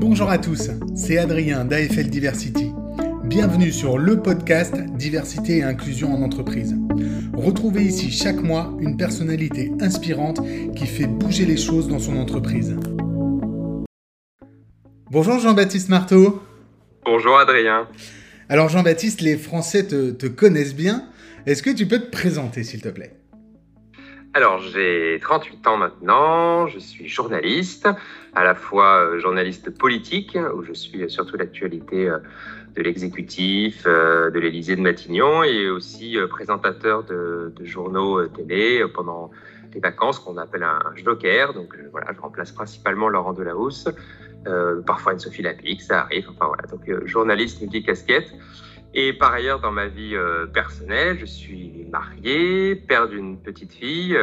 Bonjour 0.00 0.30
à 0.30 0.38
tous, 0.38 0.70
c'est 0.94 1.18
Adrien 1.18 1.64
d'AFL 1.64 2.08
Diversity. 2.08 2.70
Bienvenue 3.24 3.72
sur 3.72 3.98
le 3.98 4.22
podcast 4.22 4.76
Diversité 4.94 5.56
et 5.56 5.62
inclusion 5.64 6.14
en 6.14 6.22
entreprise. 6.22 6.76
Retrouvez 7.34 7.82
ici 7.82 8.12
chaque 8.12 8.40
mois 8.40 8.72
une 8.78 8.96
personnalité 8.96 9.72
inspirante 9.80 10.40
qui 10.76 10.86
fait 10.86 11.08
bouger 11.08 11.46
les 11.46 11.56
choses 11.56 11.88
dans 11.88 11.98
son 11.98 12.16
entreprise. 12.16 12.76
Bonjour 15.10 15.40
Jean-Baptiste 15.40 15.88
Marteau. 15.88 16.44
Bonjour 17.04 17.36
Adrien. 17.36 17.88
Alors 18.48 18.68
Jean-Baptiste, 18.68 19.20
les 19.20 19.36
Français 19.36 19.84
te, 19.84 20.12
te 20.12 20.26
connaissent 20.26 20.76
bien. 20.76 21.08
Est-ce 21.44 21.60
que 21.60 21.70
tu 21.70 21.88
peux 21.88 21.98
te 21.98 22.10
présenter 22.10 22.62
s'il 22.62 22.82
te 22.82 22.88
plaît? 22.88 23.17
Alors, 24.34 24.60
j'ai 24.60 25.18
38 25.22 25.66
ans 25.66 25.76
maintenant, 25.78 26.66
je 26.66 26.78
suis 26.78 27.08
journaliste, 27.08 27.88
à 28.34 28.44
la 28.44 28.54
fois 28.54 29.00
euh, 29.00 29.18
journaliste 29.18 29.70
politique, 29.76 30.36
où 30.54 30.62
je 30.62 30.74
suis 30.74 31.08
surtout 31.10 31.36
l'actualité 31.36 32.08
euh, 32.08 32.18
de 32.76 32.82
l'exécutif, 32.82 33.84
euh, 33.86 34.30
de 34.30 34.38
l'Élysée 34.38 34.76
de 34.76 34.82
Matignon, 34.82 35.44
et 35.44 35.70
aussi 35.70 36.18
présentateur 36.28 37.04
de, 37.04 37.52
journaux 37.62 38.26
télé 38.28 38.84
pendant 38.94 39.30
les 39.72 39.80
vacances 39.80 40.18
qu'on 40.18 40.36
appelle 40.36 40.62
un, 40.62 40.78
joker. 40.94 41.54
Donc 41.54 41.74
voilà, 41.90 42.12
je 42.14 42.20
remplace 42.20 42.52
principalement 42.52 43.08
Laurent 43.08 43.32
Delahousse, 43.32 43.88
parfois 44.86 45.14
une 45.14 45.18
Sophie 45.18 45.42
Lapic, 45.42 45.80
ça 45.82 46.02
arrive. 46.02 46.28
Enfin 46.30 46.46
voilà, 46.46 46.62
donc 46.64 47.06
journaliste 47.06 47.60
multi-casquette. 47.60 48.32
Et 48.94 49.12
par 49.12 49.32
ailleurs, 49.32 49.60
dans 49.60 49.70
ma 49.70 49.86
vie 49.86 50.14
euh, 50.14 50.46
personnelle, 50.46 51.18
je 51.18 51.26
suis 51.26 51.86
marié, 51.90 52.74
père 52.74 53.08
d'une 53.08 53.40
petite 53.40 53.72
fille. 53.72 54.16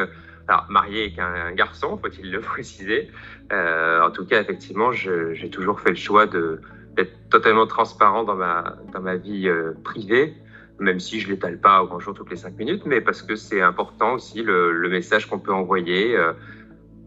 alors, 0.47 0.65
marié 0.69 1.03
avec 1.03 1.19
un, 1.19 1.51
garçon, 1.53 1.97
faut-il 1.97 2.31
le 2.31 2.39
préciser. 2.41 3.11
Euh, 3.51 4.01
en 4.01 4.11
tout 4.11 4.25
cas, 4.25 4.41
effectivement, 4.41 4.91
j'ai 4.91 5.49
toujours 5.49 5.79
fait 5.79 5.91
le 5.91 5.95
choix 5.95 6.25
d'être 6.25 7.29
totalement 7.29 7.67
transparent 7.67 8.23
dans 8.23 8.35
ma, 8.35 8.75
dans 8.91 9.01
ma 9.01 9.17
vie 9.17 9.47
euh, 9.47 9.73
privée, 9.83 10.33
même 10.79 10.99
si 10.99 11.19
je 11.19 11.27
ne 11.27 11.33
l'étale 11.33 11.59
pas 11.59 11.83
au 11.83 11.87
grand 11.87 11.99
jour 11.99 12.15
toutes 12.15 12.31
les 12.31 12.35
cinq 12.35 12.57
minutes, 12.57 12.83
mais 12.85 13.01
parce 13.01 13.21
que 13.21 13.35
c'est 13.35 13.61
important 13.61 14.13
aussi 14.13 14.41
le, 14.41 14.89
message 14.89 15.27
qu'on 15.27 15.39
peut 15.39 15.53
envoyer. 15.53 16.17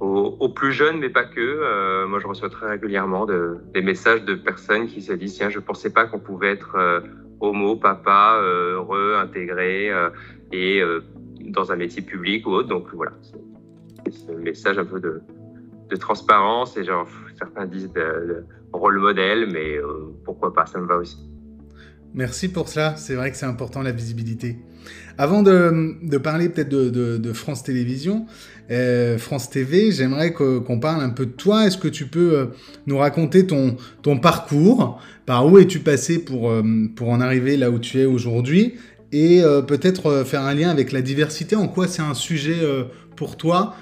Aux, 0.01 0.49
plus 0.51 0.73
jeunes, 0.73 1.01
mais 1.01 1.09
pas 1.09 1.25
que. 1.25 2.05
moi, 2.07 2.21
je 2.21 2.27
reçois 2.29 2.49
très 2.49 2.69
régulièrement 2.69 3.27
de, 3.27 3.59
des 3.75 3.83
messages 3.83 4.25
de 4.25 4.37
personnes 4.37 4.87
qui 4.87 5.03
se 5.03 5.13
disent 5.13 5.35
Tiens, 5.35 5.51
je 5.51 5.59
ne 5.59 5.65
pensais 5.65 5.91
pas 5.91 6.05
qu'on 6.05 6.21
pouvait 6.21 6.53
être 6.53 7.03
homo, 7.41 7.77
papa, 7.77 8.39
euh, 8.43 8.75
heureux, 8.75 9.15
intégré 9.17 9.91
euh, 9.91 10.11
et 10.53 10.81
euh, 10.81 11.01
dans 11.41 11.73
un 11.73 11.77
métier 11.77 12.03
public 12.03 12.47
ou 12.47 12.51
autre. 12.51 12.69
Donc 12.69 12.93
voilà, 12.93 13.13
c'est 13.23 14.13
ce 14.13 14.33
message 14.33 14.79
un 14.79 14.85
peu 14.85 15.01
de, 15.01 15.21
transparence 15.97 16.77
et 16.77 16.85
genre 16.85 17.09
certains 17.39 17.65
disent 17.67 17.91
rôle 18.73 18.99
modèle, 18.99 19.49
mais 19.51 19.79
pourquoi 20.25 20.53
pas, 20.53 20.67
ça 20.67 20.79
me 20.79 20.87
va 20.87 20.99
aussi. 20.99 21.17
Merci 22.19 22.49
pour 22.49 22.69
cela, 22.69 22.97
c'est 22.97 23.15
vrai 23.15 23.31
que 23.31 23.37
c'est 23.37 23.47
important 23.47 23.81
la 23.81 23.93
visibilité. 23.93 24.57
Avant 25.19 25.45
de, 25.45 26.19
parler 26.19 26.49
peut-être 26.49 26.69
de, 26.69 27.33
France 27.33 27.63
Télévisions, 27.63 28.27
euh, 28.73 29.19
France 29.19 29.51
TV, 29.51 29.93
j'aimerais 29.93 30.33
qu'on 30.33 30.81
parle 30.81 31.01
un 31.01 31.11
peu 31.11 31.27
de 31.27 31.31
toi. 31.31 31.69
Est-ce 31.69 31.79
que 31.79 31.87
tu 31.87 32.07
peux 32.07 32.37
euh, 32.37 32.47
nous 32.89 32.99
raconter 32.99 33.47
ton, 33.47 33.77
parcours? 34.21 35.01
Par 35.27 35.47
où 35.47 35.61
es-tu 35.61 35.79
passé 35.79 36.25
pour, 36.25 36.51
euh, 36.51 36.65
pour 36.97 37.11
en 37.11 37.21
arriver 37.21 37.57
là 37.57 37.71
où 37.71 37.79
tu 37.79 38.01
es 38.01 38.05
aujourd'hui? 38.05 38.75
Et 39.13 39.41
peut-être 39.69 40.25
faire 40.25 40.43
un 40.43 40.55
lien 40.55 40.71
avec 40.71 40.91
la 40.91 41.03
diversité. 41.03 41.55
En 41.55 41.69
quoi 41.69 41.87
c'est 41.87 42.03
un 42.03 42.15
sujet 42.15 42.57
pour 43.17 43.37
toi? 43.37 43.77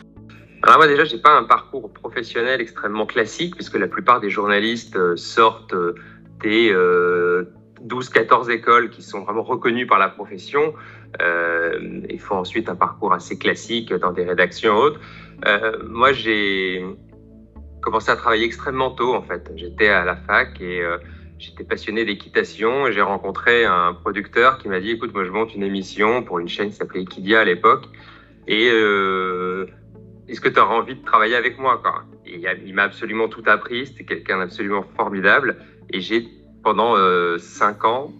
Alors 0.62 0.76
moi 0.76 0.86
déjà, 0.86 1.04
j'ai 1.04 1.18
pas 1.18 1.36
un 1.36 1.44
parcours 1.44 1.90
professionnel 1.90 2.60
extrêmement 2.60 3.06
classique, 3.06 3.56
puisque 3.56 3.76
la 3.76 3.88
plupart 3.88 4.20
des 4.20 4.30
journalistes 4.30 4.98
sortent 5.16 5.74
des 6.42 6.70
12-14 7.86 8.50
écoles 8.50 8.90
qui 8.90 9.02
sont 9.02 9.20
vraiment 9.24 9.42
reconnues 9.42 9.86
par 9.86 9.98
la 9.98 10.08
profession 10.08 10.74
euh, 11.20 12.00
et 12.08 12.19
font 12.19 12.36
ensuite 12.36 12.69
un 12.69 12.76
parcours 12.76 13.12
assez 13.12 13.38
classique 13.38 13.92
dans 13.94 14.12
des 14.12 14.24
rédactions 14.24 14.76
hautes. 14.76 14.98
Euh, 15.47 15.82
moi, 15.88 16.12
j'ai 16.12 16.84
commencé 17.86 18.10
à 18.10 18.16
travailler 18.16 18.44
extrêmement 18.44 18.91
tôt 18.91 19.14
en 19.14 19.22
fait. 19.22 19.50
J'étais 19.54 19.88
à 19.88 20.04
la 20.04 20.16
fac 20.16 20.60
et 20.60 20.82
euh, 20.82 20.98
j'étais 21.38 21.62
passionné 21.62 22.04
d'équitation 22.04 22.91
j'ai 22.91 23.00
rencontré 23.00 23.64
un 23.64 23.94
producteur 23.94 24.58
qui 24.58 24.69
m'a 24.69 24.80
dit 24.80 24.91
écoute, 24.91 25.14
moi 25.14 25.25
je 25.25 25.30
monte 25.30 25.54
une 25.54 25.62
émission 25.62 26.25
pour 26.25 26.41
une 26.41 26.48
chaîne 26.48 26.70
qui 26.70 26.75
s'appelait 26.75 27.02
Equidia 27.02 27.41
à 27.41 27.44
l'époque 27.44 27.84
et 28.48 28.69
euh, 28.72 29.66
est-ce 30.26 30.41
que 30.41 30.48
tu 30.48 30.58
auras 30.58 30.75
envie 30.75 30.96
de 30.96 31.04
travailler 31.04 31.36
avec 31.36 31.60
moi 31.60 31.80
Il 32.26 32.75
m'a 32.75 32.82
absolument 32.82 33.28
tout 33.28 33.44
appris, 33.46 33.86
c'était 33.86 34.04
quelqu'un 34.04 34.38
d'absolument 34.38 34.84
formidable 34.96 35.56
et 35.91 36.00
j'ai 36.00 36.28
pendant 36.66 36.97
euh, 36.97 37.38
cinq 37.38 37.84
ans 37.84 38.12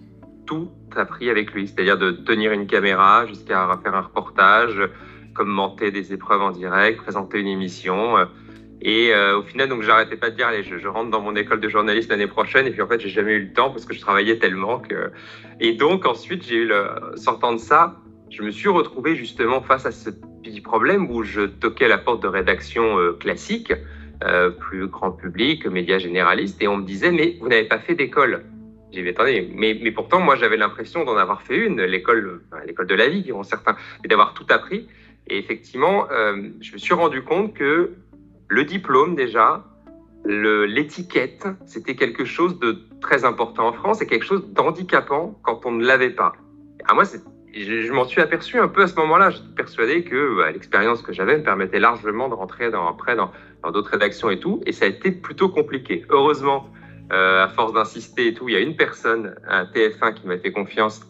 tout 0.47 0.71
appris 0.95 1.31
avec 1.31 1.51
lui, 1.51 1.67
c'est-à-dire 1.67 1.99
de 1.99 2.13
tenir 2.13 2.53
une 2.53 2.69
caméra 2.69 3.27
jusqu'à 3.27 3.69
faire 3.83 3.97
un 3.97 4.03
reportage, 4.03 4.81
commenter 5.35 5.91
des 5.91 6.13
épreuves 6.13 6.41
en 6.41 6.53
direct, 6.53 7.03
présenter 7.03 7.41
une 7.41 7.49
émission. 7.49 8.17
Euh, 8.17 8.27
et 8.81 9.13
euh, 9.13 9.41
au 9.41 9.43
final, 9.43 9.69
donc, 9.69 9.83
j'arrêtais 9.83 10.17
pas 10.17 10.31
de 10.31 10.37
dire, 10.37 10.47
allez, 10.47 10.63
je, 10.63 10.87
rentre 10.87 11.11
dans 11.11 11.21
mon 11.21 11.35
école 11.35 11.59
de 11.59 11.69
journaliste 11.69 12.09
l'année 12.09 12.29
prochaine. 12.29 12.69
Et 12.69 12.71
puis, 12.71 12.83
en 12.83 12.87
fait, 12.87 13.01
j'ai 13.01 13.09
jamais 13.09 13.33
eu 13.33 13.47
le 13.47 13.53
temps 13.53 13.71
parce 13.71 13.85
que 13.85 13.95
je 13.95 14.01
travaillais 14.01 14.39
tellement 14.39 14.79
que. 14.79 15.11
Et 15.59 15.73
donc, 15.73 16.07
ensuite, 16.07 16.45
j'ai. 16.47 16.69
Sortant 17.17 17.53
de 17.53 17.59
ça, 17.59 17.97
je 18.31 18.43
me 18.45 18.53
suis 18.53 18.69
retrouvé 18.69 19.17
justement 19.17 19.61
face 19.61 19.87
à 19.87 19.91
ce 19.91 20.11
petit 20.45 20.61
problème 20.61 21.11
où 21.11 21.25
je 21.25 21.41
toquais 21.41 21.89
la 21.89 21.99
porte 21.99 22.23
de 22.23 22.29
rédaction 22.29 22.97
classique 23.19 23.73
euh, 24.25 24.51
plus 24.51 24.87
grand 24.87 25.11
public, 25.11 25.67
médias 25.67 25.99
généralistes, 25.99 26.61
et 26.63 26.69
on 26.69 26.79
me 26.79 26.85
disait, 26.85 27.13
mais 27.13 27.37
vous 27.41 27.49
n'avez 27.49 27.65
pas 27.65 27.79
fait 27.79 27.95
d'école. 27.95 28.45
J'ai 28.93 29.03
dit, 29.03 29.09
attendez, 29.09 29.51
mais, 29.55 29.79
mais 29.83 29.91
pourtant, 29.91 30.21
moi, 30.21 30.37
j'avais 30.37 30.57
l'impression 30.57 31.05
d'en 31.05 31.17
avoir 31.17 31.43
fait 31.43 31.59
une, 31.59 31.83
l'école 31.83 32.43
l'école 32.67 32.87
de 32.87 32.95
la 32.95 33.09
vie, 33.09 33.23
diront 33.23 33.43
certains, 33.43 33.77
d'avoir 34.05 34.35
tout 34.35 34.47
appris. 34.49 34.89
Et 35.29 35.39
effectivement, 35.39 36.07
euh, 36.11 36.49
je 36.61 36.73
me 36.73 36.79
suis 36.79 36.95
rendu 36.95 37.23
compte 37.23 37.53
que 37.55 37.93
le 38.49 38.65
diplôme, 38.65 39.17
déjà, 39.17 39.65
l'étiquette, 40.25 41.47
c'était 41.67 41.95
quelque 41.95 42.25
chose 42.25 42.59
de 42.59 42.79
très 43.01 43.25
important 43.25 43.69
en 43.69 43.73
France 43.73 44.01
et 44.03 44.07
quelque 44.07 44.25
chose 44.25 44.47
d'handicapant 44.53 45.39
quand 45.43 45.67
on 45.67 45.73
ne 45.73 45.85
l'avait 45.85 46.11
pas. 46.11 46.33
À 46.89 46.95
moi, 46.95 47.05
c'est 47.05 47.23
je, 47.55 47.93
m'en 47.93 48.05
suis 48.05 48.21
aperçu 48.21 48.59
un 48.59 48.69
peu 48.69 48.83
à 48.83 48.87
ce 48.87 48.97
moment-là. 48.97 49.31
J'étais 49.31 49.55
persuadé 49.57 50.05
que 50.05 50.37
bah, 50.37 50.51
l'expérience 50.51 51.03
que 51.03 51.13
j'avais 51.13 51.39
me 51.39 51.43
permettait 51.43 51.79
largement 51.79 52.29
de 52.29 52.35
rentrer 52.35 52.71
dans, 52.71 52.87
après 52.87 53.17
dans 53.17 53.31
d'autres 53.71 53.91
rédactions 53.91 54.31
et 54.31 54.39
tout. 54.39 54.63
Et 54.67 54.73
ça 54.73 54.85
a 54.85 54.89
été 54.89 55.11
plutôt 55.11 55.49
compliqué. 55.49 56.05
Heureusement, 56.11 56.71
euh, 57.13 57.45
à 57.45 57.49
force 57.49 57.73
d'insister 57.73 58.29
et 58.29 58.35
tout, 58.35 58.49
il 58.49 58.53
y 58.53 58.57
a 58.57 58.61
une 58.61 58.77
personne, 58.77 59.37
un 59.49 59.65
TF1 59.65 60.15
qui 60.15 60.27
m'a 60.27 60.39
fait 60.39 60.53
confiance, 60.53 61.01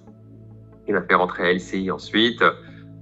qui 0.84 0.92
m'a 0.92 1.02
fait 1.02 1.14
rentrer 1.14 1.48
à 1.48 1.52
LCI 1.52 1.90
ensuite. 1.90 2.42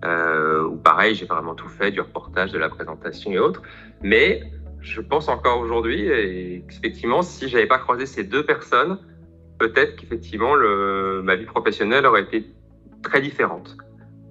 Euh, 0.05 0.65
où 0.65 0.77
pareil, 0.77 1.15
j'ai 1.15 1.25
vraiment 1.25 1.55
tout 1.55 1.69
fait, 1.69 1.91
du 1.91 2.01
reportage, 2.01 2.53
de 2.53 2.59
la 2.59 2.69
présentation 2.69 3.31
et 3.33 3.39
autres. 3.39 3.63
Mais 4.03 4.43
je 4.81 5.01
pense 5.01 5.29
encore 5.29 5.61
aujourd'hui, 5.61 6.07
effectivement, 6.09 7.23
si 7.23 7.49
j'avais 7.49 7.67
pas 7.67 7.79
croisé 7.79 8.05
ces 8.05 8.23
deux 8.23 8.45
personnes, 8.45 8.99
peut-être 9.59 9.97
qu'effectivement, 9.97 10.57
ma 11.23 11.37
vie 11.37 11.47
professionnelle 11.47 12.05
aurait 12.05 12.23
été 12.23 12.45
très 13.05 13.21
différentes. 13.21 13.77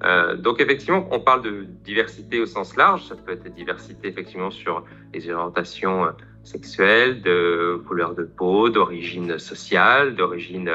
Euh, 0.03 0.35
donc 0.35 0.59
effectivement, 0.59 1.07
on 1.11 1.19
parle 1.19 1.43
de 1.43 1.65
diversité 1.83 2.39
au 2.39 2.45
sens 2.45 2.75
large. 2.75 3.05
Ça 3.05 3.15
peut 3.15 3.31
être 3.31 3.47
diversité 3.53 4.09
effectivement 4.09 4.51
sur 4.51 4.83
les 5.13 5.29
orientations 5.29 6.05
euh, 6.05 6.11
sexuelles, 6.43 7.21
de 7.21 7.81
couleur 7.87 8.13
de 8.13 8.23
peau, 8.23 8.69
d'origine 8.69 9.39
sociale, 9.39 10.15
d'origine 10.15 10.69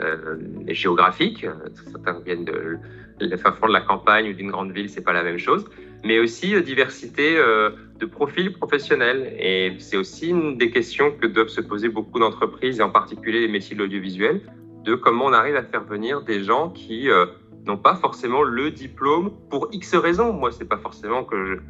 euh, 0.00 0.36
géographique. 0.68 1.46
Certains 1.90 2.18
viennent 2.20 2.46
de 2.46 2.78
la 3.20 3.36
fin 3.36 3.52
de 3.68 3.72
la 3.72 3.82
campagne 3.82 4.30
ou 4.30 4.32
d'une 4.32 4.50
grande 4.50 4.72
ville, 4.72 4.88
c'est 4.88 5.04
pas 5.04 5.12
la 5.12 5.22
même 5.22 5.38
chose. 5.38 5.66
Mais 6.02 6.18
aussi 6.18 6.60
diversité 6.62 7.36
de 7.36 8.06
profils 8.06 8.52
professionnels. 8.52 9.32
Et 9.38 9.76
c'est 9.78 9.96
aussi 9.96 10.30
une 10.30 10.58
des 10.58 10.70
questions 10.70 11.12
que 11.12 11.28
doivent 11.28 11.54
se 11.60 11.60
poser 11.60 11.88
beaucoup 11.88 12.18
d'entreprises, 12.18 12.80
et 12.80 12.82
en 12.82 12.90
particulier 12.90 13.40
les 13.42 13.48
métiers 13.48 13.76
de 13.76 13.82
l'audiovisuel 13.82 14.40
de 14.84 14.94
comment 14.94 15.26
on 15.26 15.32
arrive 15.32 15.56
à 15.56 15.62
faire 15.62 15.84
venir 15.84 16.22
des 16.22 16.42
gens 16.42 16.70
qui 16.70 17.10
euh, 17.10 17.26
n'ont 17.64 17.76
pas 17.76 17.94
forcément 17.94 18.42
le 18.42 18.70
diplôme 18.70 19.32
pour 19.48 19.68
X 19.72 19.94
raisons. 19.94 20.32
Moi, 20.32 20.50
c'est 20.50 20.68
pas 20.68 20.78
forcément 20.78 21.24
que 21.24 21.60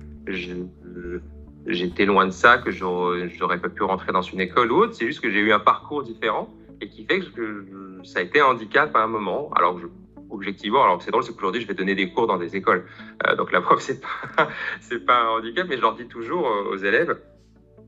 j'étais 1.66 2.06
loin 2.06 2.26
de 2.26 2.30
ça, 2.30 2.58
que 2.58 2.70
j'aurais 2.70 3.60
pas 3.60 3.68
pu 3.68 3.82
rentrer 3.82 4.12
dans 4.12 4.22
une 4.22 4.40
école 4.40 4.72
ou 4.72 4.76
autre. 4.76 4.94
C'est 4.94 5.06
juste 5.06 5.20
que 5.20 5.30
j'ai 5.30 5.40
eu 5.40 5.52
un 5.52 5.60
parcours 5.60 6.02
différent 6.02 6.48
et 6.80 6.88
qui 6.88 7.04
fait 7.04 7.20
que 7.20 8.00
ça 8.02 8.20
a 8.20 8.22
été 8.22 8.40
un 8.40 8.46
handicap 8.46 8.94
à 8.96 9.02
un 9.02 9.06
moment. 9.06 9.50
Alors, 9.54 9.78
je, 9.78 9.86
objectivement, 10.30 10.82
alors 10.82 11.02
c'est 11.02 11.10
drôle, 11.10 11.22
c'est 11.22 11.32
qu'aujourd'hui, 11.34 11.60
je 11.60 11.66
vais 11.66 11.74
donner 11.74 11.94
des 11.94 12.10
cours 12.10 12.26
dans 12.26 12.38
des 12.38 12.56
écoles. 12.56 12.86
Euh, 13.26 13.36
donc, 13.36 13.52
la 13.52 13.60
preuve, 13.60 13.80
c'est 13.80 14.00
pas, 14.00 14.48
pas 15.06 15.22
un 15.22 15.28
handicap, 15.38 15.66
mais 15.68 15.76
je 15.76 15.82
leur 15.82 15.94
dis 15.94 16.08
toujours 16.08 16.46
aux 16.70 16.76
élèves, 16.76 17.18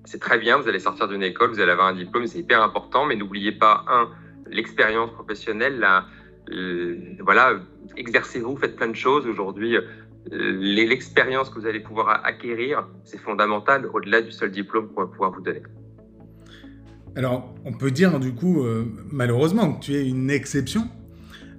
c'est 0.05 0.21
très 0.21 0.38
bien, 0.38 0.59
vous 0.59 0.69
allez 0.69 0.79
sortir 0.79 1.09
d'une 1.09 1.23
école, 1.23 1.49
vous 1.50 1.61
allez 1.61 1.73
avoir 1.73 1.87
un 1.87 1.94
diplôme, 1.94 2.26
c'est 2.26 2.38
hyper 2.38 2.62
important, 2.62 3.06
mais 3.06 3.17
n'oubliez 3.17 3.53
pas, 3.53 3.87
un, 3.88 4.11
l'expérience 4.55 5.11
professionnelle, 5.11 5.85
euh, 6.51 6.97
voilà, 7.21 7.55
exercez-vous, 7.97 8.56
faites 8.56 8.77
plein 8.77 8.89
de 8.89 8.97
choses. 8.97 9.27
Aujourd'hui, 9.27 9.77
euh, 9.77 9.83
l'expérience 10.33 11.51
que 11.51 11.59
vous 11.59 11.67
allez 11.67 11.81
pouvoir 11.81 12.25
acquérir, 12.25 12.87
c'est 13.05 13.19
fondamental 13.19 13.87
au-delà 13.93 14.23
du 14.23 14.31
seul 14.31 14.51
diplôme 14.51 14.89
qu'on 14.89 15.03
va 15.03 15.06
pouvoir 15.09 15.33
vous 15.33 15.43
donner. 15.43 15.62
Alors, 17.17 17.55
on 17.65 17.73
peut 17.73 17.91
dire 17.91 18.19
du 18.19 18.35
coup, 18.35 18.65
euh, 18.65 18.85
malheureusement, 19.11 19.75
que 19.75 19.85
tu 19.85 19.95
es 19.95 20.09
une 20.09 20.31
exception 20.31 20.89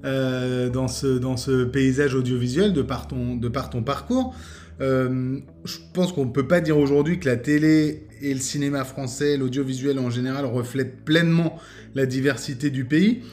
dans, 0.04 0.88
ce, 0.88 1.18
dans 1.18 1.36
ce 1.36 1.64
paysage 1.64 2.14
audiovisuel 2.14 2.74
de 2.74 2.84
par 2.84 3.08
ton, 3.08 3.36
de 3.36 3.50
par 3.50 3.72
ton 3.72 3.82
parcours. 3.82 4.36
Euh, 4.82 5.40
je 5.64 5.78
pense 5.94 6.12
qu'on 6.12 6.26
ne 6.26 6.32
peut 6.32 6.48
pas 6.48 6.62
dire 6.62 6.78
aujourd'hui 6.78 7.20
que 7.20 7.30
la 7.30 7.38
télé 7.38 8.04
et 8.22 8.34
le 8.34 8.40
cinéma 8.40 8.84
français, 8.84 9.38
l'audiovisuel 9.38 10.00
en 10.00 10.10
général, 10.10 10.46
reflètent 10.46 11.04
pleinement 11.04 11.60
la 11.94 12.06
diversité 12.06 12.70
du 12.70 12.86
pays. 12.86 13.24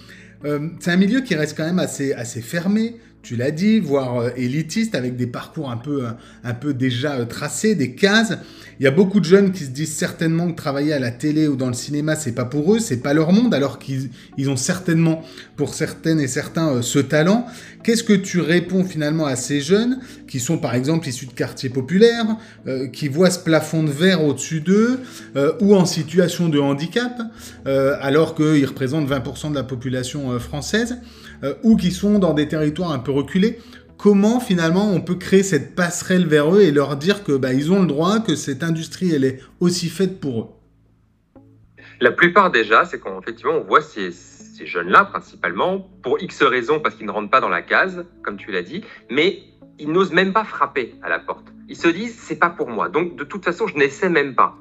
c'est 0.81 0.91
un 0.91 0.97
milieu 0.97 1.21
qui 1.21 1.35
reste 1.37 1.57
quand 1.57 1.65
même 1.65 1.79
assez, 1.79 2.13
assez 2.13 2.41
fermé, 2.41 2.97
tu 3.23 3.37
l'as 3.37 3.53
dit, 3.53 3.79
voire 3.79 4.37
élitiste, 4.37 4.97
avec 4.97 5.17
des 5.17 5.29
parcours 5.29 5.71
un 5.71 5.77
peu, 5.77 6.05
un 6.43 6.55
peu 6.55 6.75
déjà 6.75 7.25
tracés, 7.27 7.77
des 7.77 7.95
cases. 7.95 8.35
Il 8.83 8.87
y 8.87 8.89
a 8.89 8.91
beaucoup 8.91 9.21
de 9.21 9.25
jeunes 9.25 9.53
qui 9.53 9.63
se 9.63 9.71
disent 9.71 9.95
certainement 9.95 10.51
que 10.51 10.57
travailler 10.57 10.93
à 10.93 10.99
la 10.99 11.13
télé 11.13 11.47
ou 11.47 11.55
dans 11.55 11.69
le 11.69 11.73
cinéma, 11.73 12.17
c'est 12.17 12.35
pas 12.35 12.45
pour 12.45 12.75
eux, 12.75 12.81
c'est 12.81 12.97
pas 12.97 13.15
leur 13.15 13.33
monde, 13.33 13.55
alors 13.55 13.79
qu'ils 13.79 14.11
ont 14.49 14.57
certainement, 14.57 15.23
pour 15.55 15.73
certaines 15.75 16.19
et 16.19 16.27
certains, 16.27 16.69
euh, 16.69 16.83
ce 16.83 16.99
talent. 16.99 17.47
Qu'est-ce 17.85 18.03
que 18.03 18.13
tu 18.13 18.41
réponds 18.41 18.83
finalement 18.83 19.25
à 19.27 19.37
ces 19.37 19.61
jeunes 19.61 20.01
qui 20.27 20.41
sont 20.41 20.59
par 20.59 20.75
exemple 20.75 21.07
issus 21.07 21.27
de 21.27 21.33
quartiers 21.33 21.69
populaires, 21.69 22.27
euh, 22.67 22.89
qui 22.89 23.07
voient 23.07 23.31
ce 23.31 23.39
plafond 23.39 23.85
de 23.85 23.91
verre 23.93 24.25
au-dessus 24.25 24.61
d'eux, 24.61 24.99
euh, 25.37 25.53
ou 25.61 25.77
en 25.77 25.87
situation 25.87 26.49
de 26.49 26.59
handicap, 26.59 27.23
alors 27.65 28.35
qu'ils 28.35 28.67
représentent 28.67 29.09
20% 29.09 29.51
de 29.51 29.55
la 29.55 29.63
population 29.63 30.37
française, 30.41 30.99
ou 31.63 31.77
qui 31.77 31.93
sont 31.93 32.19
dans 32.19 32.35
des 32.35 32.49
territoires 32.49 32.91
un 32.91 32.99
peu 32.99 33.13
reculés? 33.13 33.61
Comment 34.03 34.41
finalement 34.41 34.91
on 34.91 35.01
peut 35.01 35.15
créer 35.15 35.45
cette 35.45 35.77
passerelle 35.77 36.27
vers 36.27 36.53
eux 36.53 36.63
et 36.63 36.73
leur 36.73 36.97
dire 36.97 37.23
que 37.23 37.37
bah, 37.37 37.53
ils 37.53 37.71
ont 37.71 37.83
le 37.83 37.87
droit, 37.87 38.19
que 38.19 38.35
cette 38.35 38.65
industrie 38.65 39.15
elle 39.15 39.25
est 39.25 39.39
aussi 39.61 39.89
faite 39.89 40.21
pour 40.21 40.41
eux 40.41 41.41
La 42.01 42.11
plupart 42.11 42.51
déjà, 42.51 42.85
c'est 42.85 43.01
qu'effectivement 43.01 43.53
on 43.53 43.63
voit 43.63 43.81
ces, 43.81 44.11
jeunes-là 44.65 45.05
principalement 45.05 45.89
pour 46.03 46.21
X 46.21 46.43
raisons 46.43 46.79
parce 46.79 46.95
qu'ils 46.95 47.07
ne 47.07 47.11
rentrent 47.11 47.31
pas 47.31 47.41
dans 47.41 47.49
la 47.49 47.63
case, 47.63 48.05
comme 48.23 48.37
tu 48.37 48.53
l'as 48.53 48.63
dit, 48.63 48.85
mais 49.11 49.43
ils 49.81 49.91
n'osent 49.91 50.13
même 50.13 50.33
pas 50.33 50.45
frapper 50.45 50.95
à 51.03 51.09
la 51.09 51.19
porte. 51.19 51.47
Ils 51.69 51.77
se 51.77 51.89
disent 51.89 52.17
c'est 52.17 52.39
pas 52.39 52.51
pour 52.51 52.69
moi, 52.69 52.89
donc 52.89 53.17
de 53.17 53.25
toute 53.25 53.45
façon 53.45 53.67
je 53.69 53.77
n'essaie 53.77 54.09
même 54.09 54.35
pas. 54.35 54.57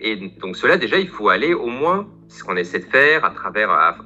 Et 0.00 0.16
donc 0.40 0.56
cela 0.56 0.76
déjà 0.76 0.98
il 0.98 1.08
faut 1.08 1.28
aller 1.28 1.54
au 1.54 1.66
moins 1.66 2.08
ce 2.28 2.42
qu'on 2.42 2.56
essaie 2.56 2.80
de 2.80 2.84
faire 2.84 3.24
à 3.24 3.30
travers. 3.30 3.98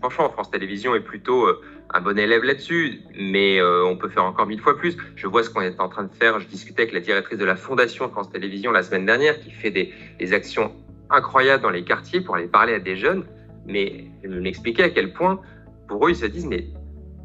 franchement, 0.00 0.30
France 0.30 0.50
Télévisions 0.50 0.94
est 0.96 1.00
plutôt 1.00 1.46
euh, 1.46 1.60
un 1.90 2.00
bon 2.00 2.18
élève 2.18 2.42
là-dessus, 2.42 3.00
mais 3.18 3.60
euh, 3.60 3.84
on 3.86 3.96
peut 3.96 4.08
faire 4.08 4.24
encore 4.24 4.46
mille 4.46 4.60
fois 4.60 4.76
plus. 4.76 4.96
Je 5.16 5.26
vois 5.26 5.42
ce 5.42 5.50
qu'on 5.50 5.62
est 5.62 5.80
en 5.80 5.88
train 5.88 6.04
de 6.04 6.12
faire. 6.12 6.38
Je 6.38 6.46
discutais 6.46 6.82
avec 6.82 6.94
la 6.94 7.00
directrice 7.00 7.38
de 7.38 7.44
la 7.44 7.56
Fondation 7.56 8.08
France 8.10 8.30
Télévisions 8.30 8.72
la 8.72 8.82
semaine 8.82 9.06
dernière, 9.06 9.40
qui 9.40 9.50
fait 9.50 9.70
des, 9.70 10.32
actions 10.32 10.72
incroyables 11.10 11.62
dans 11.62 11.70
les 11.70 11.84
quartiers 11.84 12.20
pour 12.20 12.36
aller 12.36 12.48
parler 12.48 12.74
à 12.74 12.78
des 12.78 12.96
jeunes. 12.96 13.24
Mais 13.66 14.04
elle 14.22 14.40
m'expliquait 14.40 14.84
à 14.84 14.90
quel 14.90 15.12
point, 15.12 15.40
pour 15.88 16.06
eux, 16.06 16.10
ils 16.10 16.16
se 16.16 16.26
disent, 16.26 16.46
mais 16.46 16.66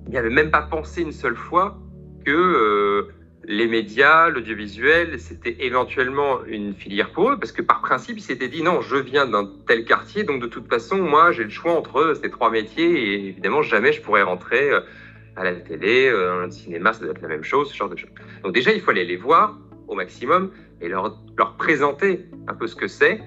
ils 0.08 0.14
n'avaient 0.14 0.30
même 0.30 0.52
pas 0.52 0.62
pensé 0.62 1.02
une 1.02 1.12
seule 1.12 1.36
fois 1.36 1.78
que 2.26 2.32
euh, 2.32 3.12
les 3.46 3.68
médias, 3.68 4.30
l'audiovisuel, 4.30 5.20
c'était 5.20 5.58
éventuellement 5.60 6.46
une 6.46 6.74
filière 6.74 7.12
pour 7.12 7.32
eux, 7.32 7.38
parce 7.38 7.52
que 7.52 7.62
par 7.62 7.82
principe, 7.82 8.18
ils 8.18 8.22
s'étaient 8.22 8.48
dit 8.48 8.64
non, 8.64 8.82
je 8.82 8.96
viens 8.96 9.26
d'un 9.26 9.50
tel 9.68 9.84
quartier, 9.86 10.24
donc 10.24 10.42
de 10.42 10.48
toute 10.48 10.70
façon, 10.70 10.98
moi, 10.98 11.32
j'ai 11.32 11.44
le 11.44 11.50
choix 11.50 11.74
entre 11.74 12.14
ces 12.22 12.30
trois 12.30 12.50
métiers, 12.50 12.86
et 12.86 13.28
évidemment, 13.30 13.62
jamais 13.62 13.92
je 13.92 14.02
pourrais 14.02 14.24
rentrer 14.24 14.70
euh, 14.70 14.80
à 15.36 15.44
la 15.44 15.54
télé, 15.54 16.08
euh, 16.08 16.46
un 16.46 16.52
cinéma, 16.52 16.94
ça 16.94 17.02
doit 17.02 17.12
être 17.12 17.22
la 17.22 17.28
même 17.28 17.44
chose, 17.44 17.70
ce 17.70 17.76
genre 17.76 17.90
de 17.90 17.98
choses. 17.98 18.12
Donc 18.44 18.54
déjà, 18.54 18.72
il 18.72 18.80
faut 18.80 18.92
aller 18.92 19.06
les 19.06 19.18
voir 19.18 19.58
au 19.88 19.96
maximum 19.96 20.52
et 20.80 20.88
leur, 20.88 21.18
leur 21.38 21.58
présenter 21.58 22.26
un 22.48 22.54
peu 22.54 22.68
ce 22.68 22.76
que 22.76 22.88
c'est, 22.88 23.22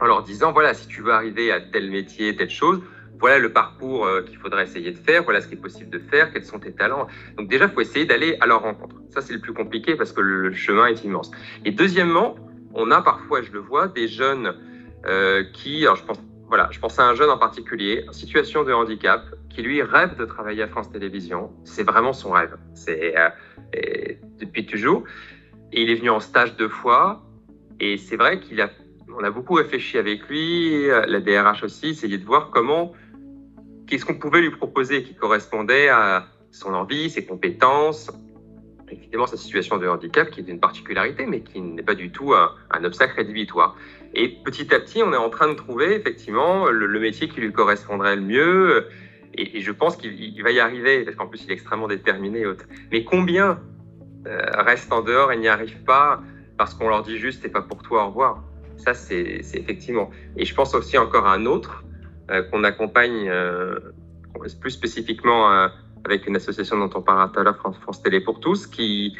en 0.00 0.06
leur 0.06 0.22
disant, 0.24 0.52
voilà, 0.52 0.74
si 0.74 0.88
tu 0.88 1.02
veux 1.02 1.12
arriver 1.12 1.52
à 1.52 1.60
tel 1.60 1.90
métier, 1.90 2.34
telle 2.36 2.50
chose, 2.50 2.80
voilà 3.18 3.38
le 3.38 3.52
parcours 3.52 4.06
euh, 4.06 4.22
qu'il 4.22 4.36
faudrait 4.38 4.64
essayer 4.64 4.92
de 4.92 4.98
faire, 4.98 5.22
voilà 5.24 5.40
ce 5.40 5.48
qui 5.48 5.54
est 5.54 5.60
possible 5.60 5.90
de 5.90 5.98
faire, 5.98 6.32
quels 6.32 6.44
sont 6.44 6.58
tes 6.58 6.72
talents. 6.72 7.06
Donc 7.36 7.48
déjà, 7.48 7.64
il 7.66 7.70
faut 7.70 7.80
essayer 7.80 8.04
d'aller 8.04 8.36
à 8.40 8.46
leur 8.46 8.62
rencontre. 8.62 8.96
Ça, 9.10 9.20
c'est 9.20 9.32
le 9.32 9.40
plus 9.40 9.54
compliqué 9.54 9.96
parce 9.96 10.12
que 10.12 10.20
le 10.20 10.52
chemin 10.52 10.86
est 10.86 11.02
immense. 11.04 11.30
Et 11.64 11.70
deuxièmement, 11.70 12.36
on 12.74 12.90
a 12.90 13.00
parfois, 13.02 13.42
je 13.42 13.52
le 13.52 13.60
vois, 13.60 13.88
des 13.88 14.08
jeunes 14.08 14.54
euh, 15.06 15.44
qui, 15.52 15.84
alors 15.84 15.96
je 15.96 16.04
pense, 16.04 16.18
voilà, 16.48 16.68
je 16.70 16.78
pense 16.78 16.98
à 16.98 17.08
un 17.08 17.14
jeune 17.14 17.30
en 17.30 17.38
particulier, 17.38 18.04
en 18.08 18.12
situation 18.12 18.64
de 18.64 18.72
handicap, 18.72 19.22
qui 19.48 19.62
lui 19.62 19.82
rêve 19.82 20.16
de 20.16 20.24
travailler 20.24 20.62
à 20.62 20.68
France 20.68 20.90
Télévisions. 20.92 21.50
C'est 21.64 21.84
vraiment 21.84 22.12
son 22.12 22.30
rêve. 22.30 22.56
C'est 22.74 23.14
euh, 23.16 23.30
depuis 24.38 24.66
toujours. 24.66 25.04
Et 25.72 25.82
il 25.82 25.90
est 25.90 25.96
venu 25.96 26.10
en 26.10 26.20
stage 26.20 26.56
deux 26.56 26.68
fois. 26.68 27.22
Et 27.80 27.96
c'est 27.96 28.16
vrai 28.16 28.40
qu'il 28.40 28.60
a, 28.60 28.70
on 29.16 29.24
a 29.24 29.30
beaucoup 29.30 29.54
réfléchi 29.54 29.98
avec 29.98 30.28
lui, 30.28 30.86
la 30.88 31.20
DRH 31.20 31.62
aussi, 31.64 31.88
essayer 31.88 32.18
de 32.18 32.24
voir 32.24 32.50
comment 32.50 32.92
qu'est-ce 33.86 34.04
qu'on 34.04 34.18
pouvait 34.18 34.42
lui 34.42 34.50
proposer 34.50 35.02
qui 35.02 35.14
correspondait 35.14 35.88
à 35.88 36.26
son 36.50 36.74
envie, 36.74 37.08
ses 37.10 37.24
compétences, 37.24 38.10
évidemment 38.90 39.26
sa 39.26 39.36
situation 39.36 39.78
de 39.78 39.88
handicap 39.88 40.30
qui 40.30 40.40
est 40.40 40.48
une 40.48 40.60
particularité, 40.60 41.26
mais 41.26 41.40
qui 41.40 41.60
n'est 41.60 41.82
pas 41.82 41.94
du 41.94 42.10
tout 42.10 42.34
un, 42.34 42.84
obstacle 42.84 43.14
rédhibitoire. 43.16 43.76
Et 44.14 44.28
petit 44.44 44.72
à 44.74 44.80
petit, 44.80 45.02
on 45.02 45.12
est 45.12 45.18
en 45.18 45.30
train 45.30 45.48
de 45.48 45.54
trouver 45.54 45.94
effectivement 45.94 46.68
le, 46.68 47.00
métier 47.00 47.28
qui 47.28 47.40
lui 47.40 47.52
correspondrait 47.52 48.16
le 48.16 48.22
mieux. 48.22 48.88
Et, 49.34 49.60
je 49.60 49.72
pense 49.72 49.96
qu'il 49.96 50.42
va 50.42 50.50
y 50.50 50.60
arriver, 50.60 51.04
parce 51.04 51.16
qu'en 51.16 51.26
plus 51.26 51.44
il 51.44 51.50
est 51.50 51.54
extrêmement 51.54 51.88
déterminé. 51.88 52.44
Mais 52.92 53.04
combien 53.04 53.60
euh, 54.26 54.42
restent 54.58 54.92
en 54.92 55.02
dehors 55.02 55.32
et 55.32 55.36
n'y 55.36 55.48
arrivent 55.48 55.84
pas 55.84 56.20
parce 56.56 56.72
qu'on 56.74 56.88
leur 56.88 57.02
dit 57.02 57.18
juste 57.18 57.42
c'est 57.42 57.50
pas 57.50 57.62
pour 57.62 57.82
toi, 57.82 58.04
au 58.04 58.08
revoir? 58.08 58.42
Ça, 58.76 58.94
c'est 58.94 59.40
effectivement. 59.54 60.10
Et 60.36 60.44
je 60.44 60.54
pense 60.54 60.74
aussi 60.74 60.98
encore 60.98 61.26
à 61.26 61.34
un 61.34 61.46
autre, 61.46 61.84
euh, 62.28 62.42
qu'on 62.42 62.64
accompagne 62.64 63.28
euh, 63.28 63.78
plus 64.60 64.72
spécifiquement 64.72 65.52
euh, 65.52 65.68
avec 66.04 66.26
une 66.26 66.34
association 66.34 66.76
dont 66.76 66.90
on 66.96 67.02
tout 67.02 67.38
à 67.40 67.42
l'heure, 67.44 67.56
France, 67.56 68.02
Télé 68.02 68.20
pour 68.20 68.40
tous, 68.40 68.66
qui, 68.66 69.16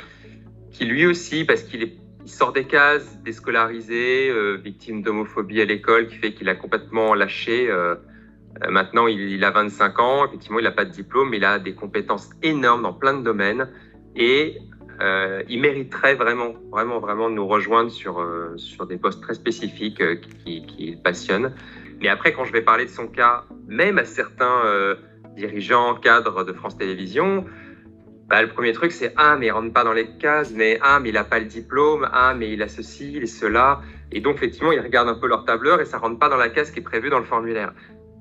lui 0.81 1.07
aussi, 1.07 1.45
parce 1.45 1.63
qu'il 1.63 1.93
sort 2.25 2.53
des 2.53 2.65
cases, 2.65 3.23
déscolarisé, 3.23 4.33
victime 4.63 5.03
d'homophobie 5.03 5.61
à 5.61 5.65
l'école, 5.65 6.09
qui 6.09 6.17
fait 6.17 6.35
qu'il 6.35 6.49
a 6.49 6.57
complètement 6.57 7.15
lâché. 7.15 7.73
maintenant, 8.69 9.07
il, 9.07 9.43
a 9.45 9.51
25 9.53 9.99
ans, 10.01 10.27
effectivement, 10.27 10.59
il 10.59 10.65
n'a 10.65 10.73
pas 10.73 10.85
de 10.85 10.91
diplôme, 10.91 11.31
mais 11.31 11.39
il 11.39 11.45
a 11.45 11.59
des 11.59 11.75
compétences 11.75 12.31
énormes 12.43 12.83
dans 12.83 12.93
plein 12.93 13.15
de 13.15 13.23
domaines. 13.23 13.69
Et 14.17 14.59
il 15.01 15.61
mériterait 15.61 16.15
vraiment, 16.15 16.55
vraiment, 16.71 16.99
vraiment 16.99 17.29
de 17.29 17.35
nous 17.35 17.47
rejoindre 17.47 17.91
sur, 17.91 18.27
sur 18.57 18.87
des 18.87 18.97
postes 18.97 19.23
très 19.23 19.35
spécifiques 19.35 20.03
qui, 20.45 20.67
qui 20.67 20.97
passionnent. 20.97 21.53
Mais 22.01 22.09
après, 22.09 22.33
quand 22.33 22.45
je 22.45 22.53
vais 22.53 22.63
parler 22.63 22.85
de 22.85 22.91
son 22.91 23.07
cas, 23.07 23.45
même 23.67 23.99
à 23.99 24.05
certains 24.05 24.65
euh, 24.65 24.97
dirigeants, 25.37 25.95
cadres 25.95 26.45
de 26.45 26.53
France 26.53 26.77
Télévisions, 26.77 27.45
bah, 28.29 28.43
le 28.43 28.49
premier 28.49 28.73
truc, 28.73 28.93
c'est 28.93 29.15
Ah, 29.17 29.37
mais 29.39 29.47
il 29.47 29.51
rentre 29.51 29.73
pas 29.73 29.85
dans 29.85 29.93
les 29.93 30.17
cases, 30.19 30.53
mais 30.53 30.79
Ah, 30.83 31.01
mais 31.01 31.11
il 31.11 31.15
n'a 31.15 31.25
pas 31.25 31.39
le 31.39 31.47
diplôme, 31.47 32.09
Ah, 32.13 32.35
mais 32.37 32.53
il 32.53 32.63
a 32.63 32.69
ceci, 32.69 33.17
et 33.17 33.27
cela. 33.27 33.81
Et 34.13 34.21
donc, 34.21 34.37
effectivement, 34.37 34.73
ils 34.73 34.81
regardent 34.81 35.09
un 35.09 35.15
peu 35.15 35.27
leur 35.27 35.45
tableur 35.45 35.81
et 35.81 35.85
ça 35.85 35.99
rentre 35.99 36.19
pas 36.19 36.29
dans 36.29 36.37
la 36.37 36.49
case 36.49 36.71
qui 36.71 36.81
est 36.81 36.83
prévue 36.83 37.09
dans 37.09 37.19
le 37.19 37.25
formulaire. 37.25 37.73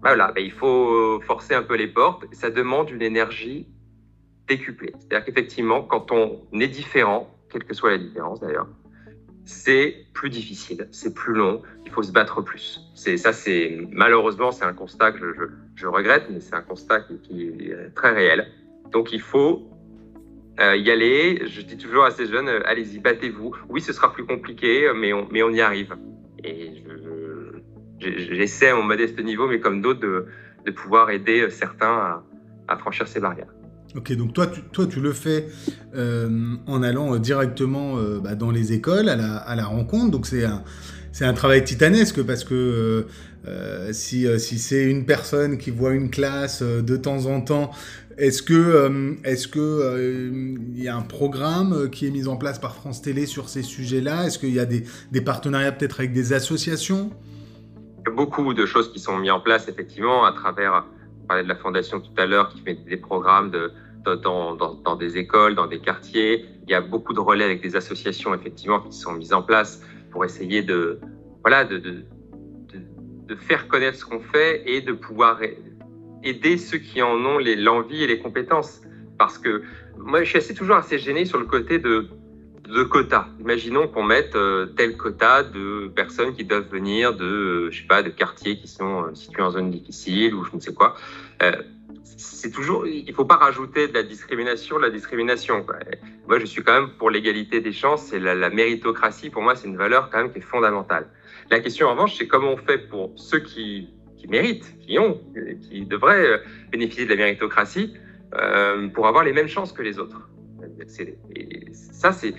Voilà, 0.01 0.31
bah, 0.31 0.41
il 0.41 0.51
faut 0.51 1.19
forcer 1.21 1.53
un 1.55 1.63
peu 1.63 1.75
les 1.75 1.87
portes. 1.87 2.25
Ça 2.31 2.49
demande 2.49 2.89
une 2.91 3.01
énergie 3.01 3.67
décuplée. 4.47 4.93
C'est-à-dire 4.99 5.25
qu'effectivement, 5.25 5.83
quand 5.83 6.11
on 6.11 6.41
est 6.53 6.67
différent, 6.67 7.29
quelle 7.49 7.63
que 7.63 7.73
soit 7.73 7.91
la 7.91 7.97
différence 7.97 8.39
d'ailleurs, 8.39 8.67
c'est 9.45 10.07
plus 10.13 10.29
difficile, 10.29 10.87
c'est 10.91 11.13
plus 11.13 11.33
long, 11.33 11.61
il 11.85 11.91
faut 11.91 12.03
se 12.03 12.11
battre 12.11 12.41
plus. 12.41 12.81
C'est 12.95 13.17
ça, 13.17 13.31
c'est 13.31 13.87
malheureusement 13.91 14.51
c'est 14.51 14.65
un 14.65 14.73
constat 14.73 15.11
que 15.11 15.33
je, 15.75 15.87
regrette, 15.87 16.25
mais 16.31 16.39
c'est 16.39 16.55
un 16.55 16.61
constat 16.61 17.01
qui, 17.01 17.43
est 17.43 17.93
très 17.93 18.11
réel. 18.11 18.47
Donc 18.91 19.13
il 19.13 19.21
faut 19.21 19.69
euh, 20.59 20.75
y 20.75 20.89
aller. 20.89 21.43
Je 21.45 21.61
dis 21.61 21.77
toujours 21.77 22.05
à 22.05 22.11
ces 22.11 22.25
jeunes, 22.25 22.47
euh, 22.47 22.61
allez-y, 22.65 22.99
battez-vous. 22.99 23.55
Oui, 23.69 23.81
ce 23.81 23.93
sera 23.93 24.11
plus 24.11 24.25
compliqué, 24.25 24.91
mais 24.95 25.13
on, 25.13 25.27
mais 25.31 25.43
on 25.43 25.51
y 25.51 25.61
arrive. 25.61 25.95
Et 26.43 26.83
j'essaie 27.99 28.69
à 28.69 28.75
mon 28.75 28.83
modeste 28.83 29.19
niveau, 29.19 29.47
mais 29.47 29.59
comme 29.59 29.81
d'autres, 29.81 29.99
de, 29.99 30.71
pouvoir 30.71 31.11
aider 31.11 31.49
certains 31.51 32.23
à 32.67 32.77
franchir 32.77 33.07
ces 33.07 33.19
barrières. 33.19 33.53
Ok, 33.95 34.11
donc 34.13 34.33
toi, 34.33 34.47
tu, 34.47 34.61
toi, 34.61 34.87
tu 34.87 34.99
le 34.99 35.13
fais 35.13 35.47
euh, 35.95 36.55
en 36.67 36.83
allant 36.83 37.15
directement 37.15 37.97
euh, 37.97 38.19
bah, 38.19 38.35
dans 38.35 38.51
les 38.51 38.73
écoles, 38.73 39.07
à 39.07 39.15
la, 39.55 39.65
rencontre. 39.65 40.11
Donc 40.11 40.25
c'est 40.25 40.43
un, 40.43 40.63
c'est 41.13 41.23
un 41.23 41.33
travail 41.33 41.63
titanesque 41.63 42.21
parce 42.23 42.43
que 42.43 43.07
euh, 43.47 43.93
si, 43.93 44.27
si 44.37 44.59
c'est 44.59 44.83
une 44.83 45.05
personne 45.05 45.57
qui 45.57 45.71
voit 45.71 45.93
une 45.93 46.09
classe 46.09 46.61
de 46.61 46.97
temps 46.97 47.27
en 47.27 47.39
temps, 47.39 47.71
est-ce 48.17 48.41
que 48.41 49.15
est-ce 49.23 49.47
que 49.47 50.31
il 50.75 50.81
y 50.81 50.89
a 50.89 50.95
un 50.95 51.01
programme 51.01 51.89
qui 51.89 52.07
est 52.07 52.11
mis 52.11 52.27
en 52.27 52.35
place 52.35 52.59
par 52.59 52.75
France 52.75 53.01
Télé 53.01 53.25
sur 53.25 53.47
ces 53.47 53.61
sujets-là? 53.61 54.25
Est-ce 54.25 54.39
qu'il 54.39 54.53
y 54.53 54.59
a 54.59 54.65
des, 54.65 54.83
des 55.11 55.21
partenariats 55.21 55.71
peut-être 55.71 55.99
avec 55.99 56.11
des 56.11 56.33
associations? 56.33 57.11
Beaucoup 58.13 58.53
de 58.53 58.65
choses 58.65 58.91
qui 58.91 58.99
sont 58.99 59.17
mises 59.17 59.31
en 59.31 59.39
place 59.39 59.69
effectivement 59.69 60.25
à 60.25 60.33
travers. 60.33 60.85
On 61.25 61.27
parlait 61.27 61.43
de 61.43 61.49
la 61.49 61.55
fondation 61.55 61.99
tout 61.99 62.13
à 62.17 62.27
l'heure 62.27 62.49
qui 62.49 62.61
met 62.61 62.75
des 62.75 62.97
programmes 62.97 63.49
de, 63.49 63.71
dans, 64.13 64.95
des 64.95 65.17
écoles, 65.17 65.55
dans 65.55 65.65
des 65.65 65.79
quartiers. 65.79 66.45
Il 66.67 66.69
y 66.69 66.75
a 66.75 66.81
beaucoup 66.81 67.13
de 67.13 67.19
relais 67.19 67.43
avec 67.43 67.63
des 67.63 67.75
associations, 67.75 68.35
effectivement, 68.35 68.79
qui 68.79 68.95
sont 68.95 69.13
mises 69.13 69.33
en 69.33 69.41
place 69.41 69.81
pour 70.11 70.23
essayer 70.23 70.61
de, 70.61 70.99
voilà, 71.41 71.65
de, 71.65 71.79
de 71.79 73.35
faire 73.35 73.67
connaître 73.67 73.97
ce 73.97 74.05
qu'on 74.05 74.19
fait 74.19 74.69
et 74.69 74.81
de 74.81 74.93
pouvoir 74.93 75.39
aider 76.21 76.59
ceux 76.59 76.77
qui 76.77 77.01
en 77.01 77.15
ont 77.25 77.39
l'envie 77.39 78.03
et 78.03 78.07
les 78.07 78.19
compétences. 78.19 78.81
Parce 79.17 79.39
que 79.39 79.63
moi, 79.97 80.21
je 80.21 80.29
suis 80.29 80.37
assez, 80.37 80.53
toujours 80.53 80.75
assez 80.75 80.99
gêné 80.99 81.25
sur 81.25 81.39
le 81.39 81.45
côté 81.45 81.79
de, 81.79 82.07
de 82.67 82.83
quotas. 82.83 83.27
Imaginons 83.39 83.87
qu'on 83.87 84.03
mette 84.03 84.35
euh, 84.35 84.65
tel 84.65 84.97
quota 84.97 85.43
de 85.43 85.87
personnes 85.95 86.35
qui 86.35 86.43
doivent 86.43 86.69
venir 86.69 87.15
de, 87.15 87.25
euh, 87.25 87.71
je 87.71 87.81
sais 87.81 87.87
pas, 87.87 88.03
de 88.03 88.09
quartiers 88.09 88.57
qui 88.57 88.67
sont 88.67 89.03
euh, 89.03 89.13
situés 89.13 89.41
en 89.41 89.51
zone 89.51 89.71
difficile 89.71 90.33
ou 90.33 90.43
je 90.45 90.55
ne 90.55 90.59
sais 90.59 90.73
quoi. 90.73 90.95
c'est 92.17 92.51
toujours, 92.51 92.87
il 92.87 93.13
faut 93.13 93.25
pas 93.25 93.35
rajouter 93.35 93.87
de 93.87 93.93
la 93.93 94.03
discrimination, 94.03 94.77
de 94.77 94.83
la 94.83 94.89
discrimination. 94.89 95.65
Moi, 96.27 96.39
je 96.39 96.45
suis 96.45 96.63
quand 96.63 96.73
même 96.73 96.89
pour 96.97 97.09
l'égalité 97.09 97.61
des 97.61 97.73
chances 97.73 98.13
et 98.13 98.19
la, 98.19 98.35
la 98.35 98.49
méritocratie. 98.49 99.29
Pour 99.29 99.41
moi, 99.41 99.55
c'est 99.55 99.67
une 99.67 99.77
valeur 99.77 100.09
quand 100.09 100.19
même 100.19 100.31
qui 100.31 100.39
est 100.39 100.41
fondamentale. 100.41 101.07
La 101.51 101.59
question 101.59 101.87
en 101.87 101.91
revanche, 101.91 102.15
c'est 102.17 102.27
comment 102.27 102.51
on 102.51 102.57
fait 102.57 102.89
pour 102.89 103.11
ceux 103.15 103.39
qui, 103.39 103.89
qui 104.17 104.27
méritent, 104.27 104.73
qui 104.79 104.97
ont, 104.97 105.21
qui 105.61 105.85
devraient 105.85 106.41
bénéficier 106.71 107.05
de 107.05 107.09
la 107.11 107.17
méritocratie 107.17 107.93
euh, 108.33 108.87
pour 108.89 109.07
avoir 109.07 109.23
les 109.23 109.31
mêmes 109.33 109.47
chances 109.47 109.71
que 109.71 109.81
les 109.81 109.99
autres. 109.99 110.29
Ça, 111.73 112.11
c'est 112.11 112.33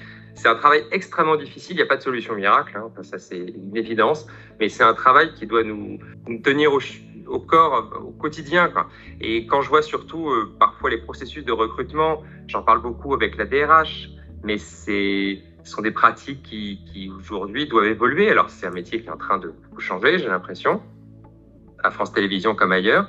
un 0.45 0.55
travail 0.55 0.85
extrêmement 0.93 1.37
difficile. 1.37 1.73
Il 1.73 1.77
n'y 1.77 1.83
a 1.83 1.87
pas 1.87 1.97
de 1.97 2.03
solution 2.03 2.35
miracle, 2.35 2.77
hein. 2.77 2.91
ça 3.03 3.19
c'est 3.19 3.39
une 3.39 3.77
évidence, 3.77 4.27
mais 4.61 4.69
c'est 4.69 4.83
un 4.83 4.95
travail 4.95 5.33
qui 5.35 5.47
doit 5.47 5.63
nous, 5.63 5.99
tenir 6.43 6.73
au, 7.27 7.41
corps, 7.41 7.91
au 8.05 8.11
quotidien. 8.13 8.71
Et 9.21 9.47
quand 9.47 9.63
je 9.63 9.69
vois 9.69 9.83
surtout 9.83 10.29
euh, 10.29 10.55
parfois 10.59 10.91
les 10.91 10.99
processus 10.99 11.45
de 11.45 11.53
recrutement, 11.53 12.23
j'en 12.47 12.63
parle 12.63 12.83
beaucoup 12.83 13.15
avec 13.15 13.37
la 13.37 13.47
DRH, 13.47 14.11
mais 14.45 14.59
ce 14.59 15.39
sont 15.65 15.83
des 15.83 15.91
pratiques 15.91 16.43
qui, 16.43 17.11
aujourd'hui 17.19 17.67
doivent 17.67 17.87
évoluer. 17.87 18.31
Alors 18.31 18.51
c'est 18.51 18.67
un 18.67 18.71
métier 18.71 19.01
qui 19.01 19.09
est 19.09 19.13
en 19.13 19.17
train 19.17 19.39
de 19.39 19.53
changer, 19.79 20.19
j'ai 20.19 20.29
l'impression, 20.29 20.83
à 21.83 21.91
France 21.91 22.13
Télévisions 22.13 22.55
comme 22.55 22.73
ailleurs. 22.73 23.09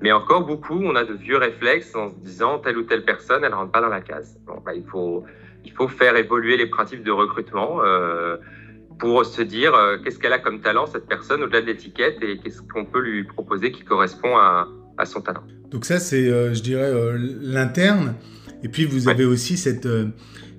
Mais 0.00 0.10
encore 0.10 0.44
beaucoup, 0.44 0.80
on 0.82 0.96
a 0.96 1.04
de 1.04 1.12
vieux 1.12 1.36
réflexes 1.36 1.94
en 1.94 2.10
se 2.10 2.16
disant 2.16 2.58
telle 2.58 2.76
ou 2.76 2.82
telle 2.82 3.04
personne, 3.04 3.44
elle 3.44 3.54
rentre 3.54 3.70
pas 3.70 3.80
dans 3.80 3.88
la 3.88 4.00
case. 4.00 4.36
Bon, 4.46 4.60
bah, 4.64 4.74
il, 4.74 4.84
faut, 4.84 5.24
il 5.64 5.72
faut 5.72 5.88
faire 5.88 6.16
évoluer 6.16 6.56
les 6.56 6.66
pratiques 6.66 7.02
de 7.02 7.10
recrutement 7.10 7.80
euh, 7.82 8.36
pour 8.98 9.24
se 9.24 9.42
dire 9.42 9.74
euh, 9.74 9.98
qu'est-ce 10.02 10.18
qu'elle 10.18 10.32
a 10.32 10.38
comme 10.38 10.60
talent, 10.60 10.86
cette 10.86 11.06
personne, 11.06 11.42
au-delà 11.42 11.60
de 11.60 11.66
l'étiquette, 11.66 12.18
et 12.22 12.38
qu'est-ce 12.38 12.62
qu'on 12.62 12.84
peut 12.84 13.00
lui 13.00 13.24
proposer 13.24 13.72
qui 13.72 13.84
correspond 13.84 14.36
à, 14.36 14.68
à 14.98 15.04
son 15.04 15.20
talent. 15.20 15.42
Donc 15.70 15.84
ça, 15.84 15.98
c'est, 15.98 16.28
euh, 16.28 16.54
je 16.54 16.62
dirais, 16.62 16.90
euh, 16.90 17.16
l'interne. 17.40 18.14
Et 18.62 18.68
puis, 18.68 18.84
vous 18.84 19.08
avez 19.08 19.24
aussi 19.24 19.56
cette 19.56 19.86
euh, 19.86 20.06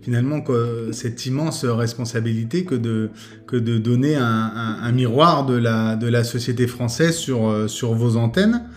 finalement 0.01 0.43
cette 0.91 1.25
immense 1.25 1.63
responsabilité 1.63 2.65
que 2.65 2.75
de, 2.75 3.09
que 3.47 3.55
de 3.55 3.77
donner 3.77 4.17
un, 4.17 4.23
un, 4.23 4.83
un, 4.83 4.91
miroir 4.91 5.45
de 5.45 5.55
la, 5.55 5.95
de 5.95 6.09
la 6.09 6.25
société 6.25 6.67
française 6.67 7.15
sur, 7.15 7.69
sur 7.69 7.93
vos 7.93 8.17
antennes. 8.17 8.67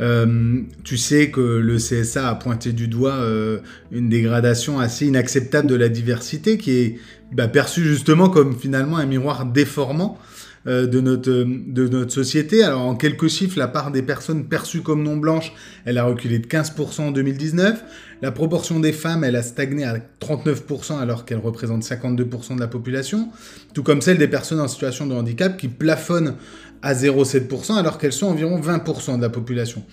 Euh, 0.00 0.60
tu 0.84 0.96
sais 0.96 1.30
que 1.30 1.40
le 1.40 1.76
CSA 1.76 2.28
a 2.28 2.34
pointé 2.36 2.72
du 2.72 2.88
doigt 2.88 3.16
euh, 3.16 3.58
une 3.90 4.08
dégradation 4.08 4.78
assez 4.78 5.06
inacceptable 5.06 5.66
de 5.66 5.74
la 5.74 5.88
diversité 5.88 6.56
qui 6.56 6.70
est 6.70 6.98
bah, 7.32 7.48
perçue 7.48 7.84
justement 7.84 8.28
comme 8.28 8.56
finalement 8.56 8.96
un 8.96 9.06
miroir 9.06 9.44
déformant 9.46 10.18
euh, 10.66 10.86
de, 10.86 11.00
notre, 11.00 11.30
de 11.30 11.88
notre 11.88 12.12
société. 12.12 12.62
Alors 12.62 12.82
en 12.82 12.94
quelques 12.94 13.28
chiffres, 13.28 13.58
la 13.58 13.68
part 13.68 13.90
des 13.90 14.02
personnes 14.02 14.44
perçues 14.44 14.82
comme 14.82 15.02
non 15.02 15.16
blanches, 15.16 15.52
elle 15.84 15.98
a 15.98 16.04
reculé 16.04 16.38
de 16.38 16.46
15% 16.46 17.00
en 17.00 17.10
2019. 17.10 17.82
La 18.22 18.32
proportion 18.32 18.80
des 18.80 18.92
femmes, 18.92 19.24
elle 19.24 19.36
a 19.36 19.42
stagné 19.42 19.84
à 19.84 19.96
39% 20.20 20.98
alors 20.98 21.24
qu'elle 21.24 21.38
représente 21.38 21.84
52% 21.84 22.56
de 22.56 22.60
la 22.60 22.66
population, 22.66 23.28
tout 23.72 23.82
comme 23.82 24.02
celle 24.02 24.18
des 24.18 24.28
personnes 24.28 24.60
en 24.60 24.68
situation 24.68 25.06
de 25.06 25.14
handicap 25.14 25.56
qui 25.56 25.68
plafonnent 25.68 26.34
à 26.82 26.94
0,7% 26.94 27.76
alors 27.76 27.98
qu'elles 27.98 28.12
sont 28.12 28.26
environ 28.26 28.60
20% 28.60 29.16
de 29.16 29.22
la 29.22 29.30
population. 29.30 29.84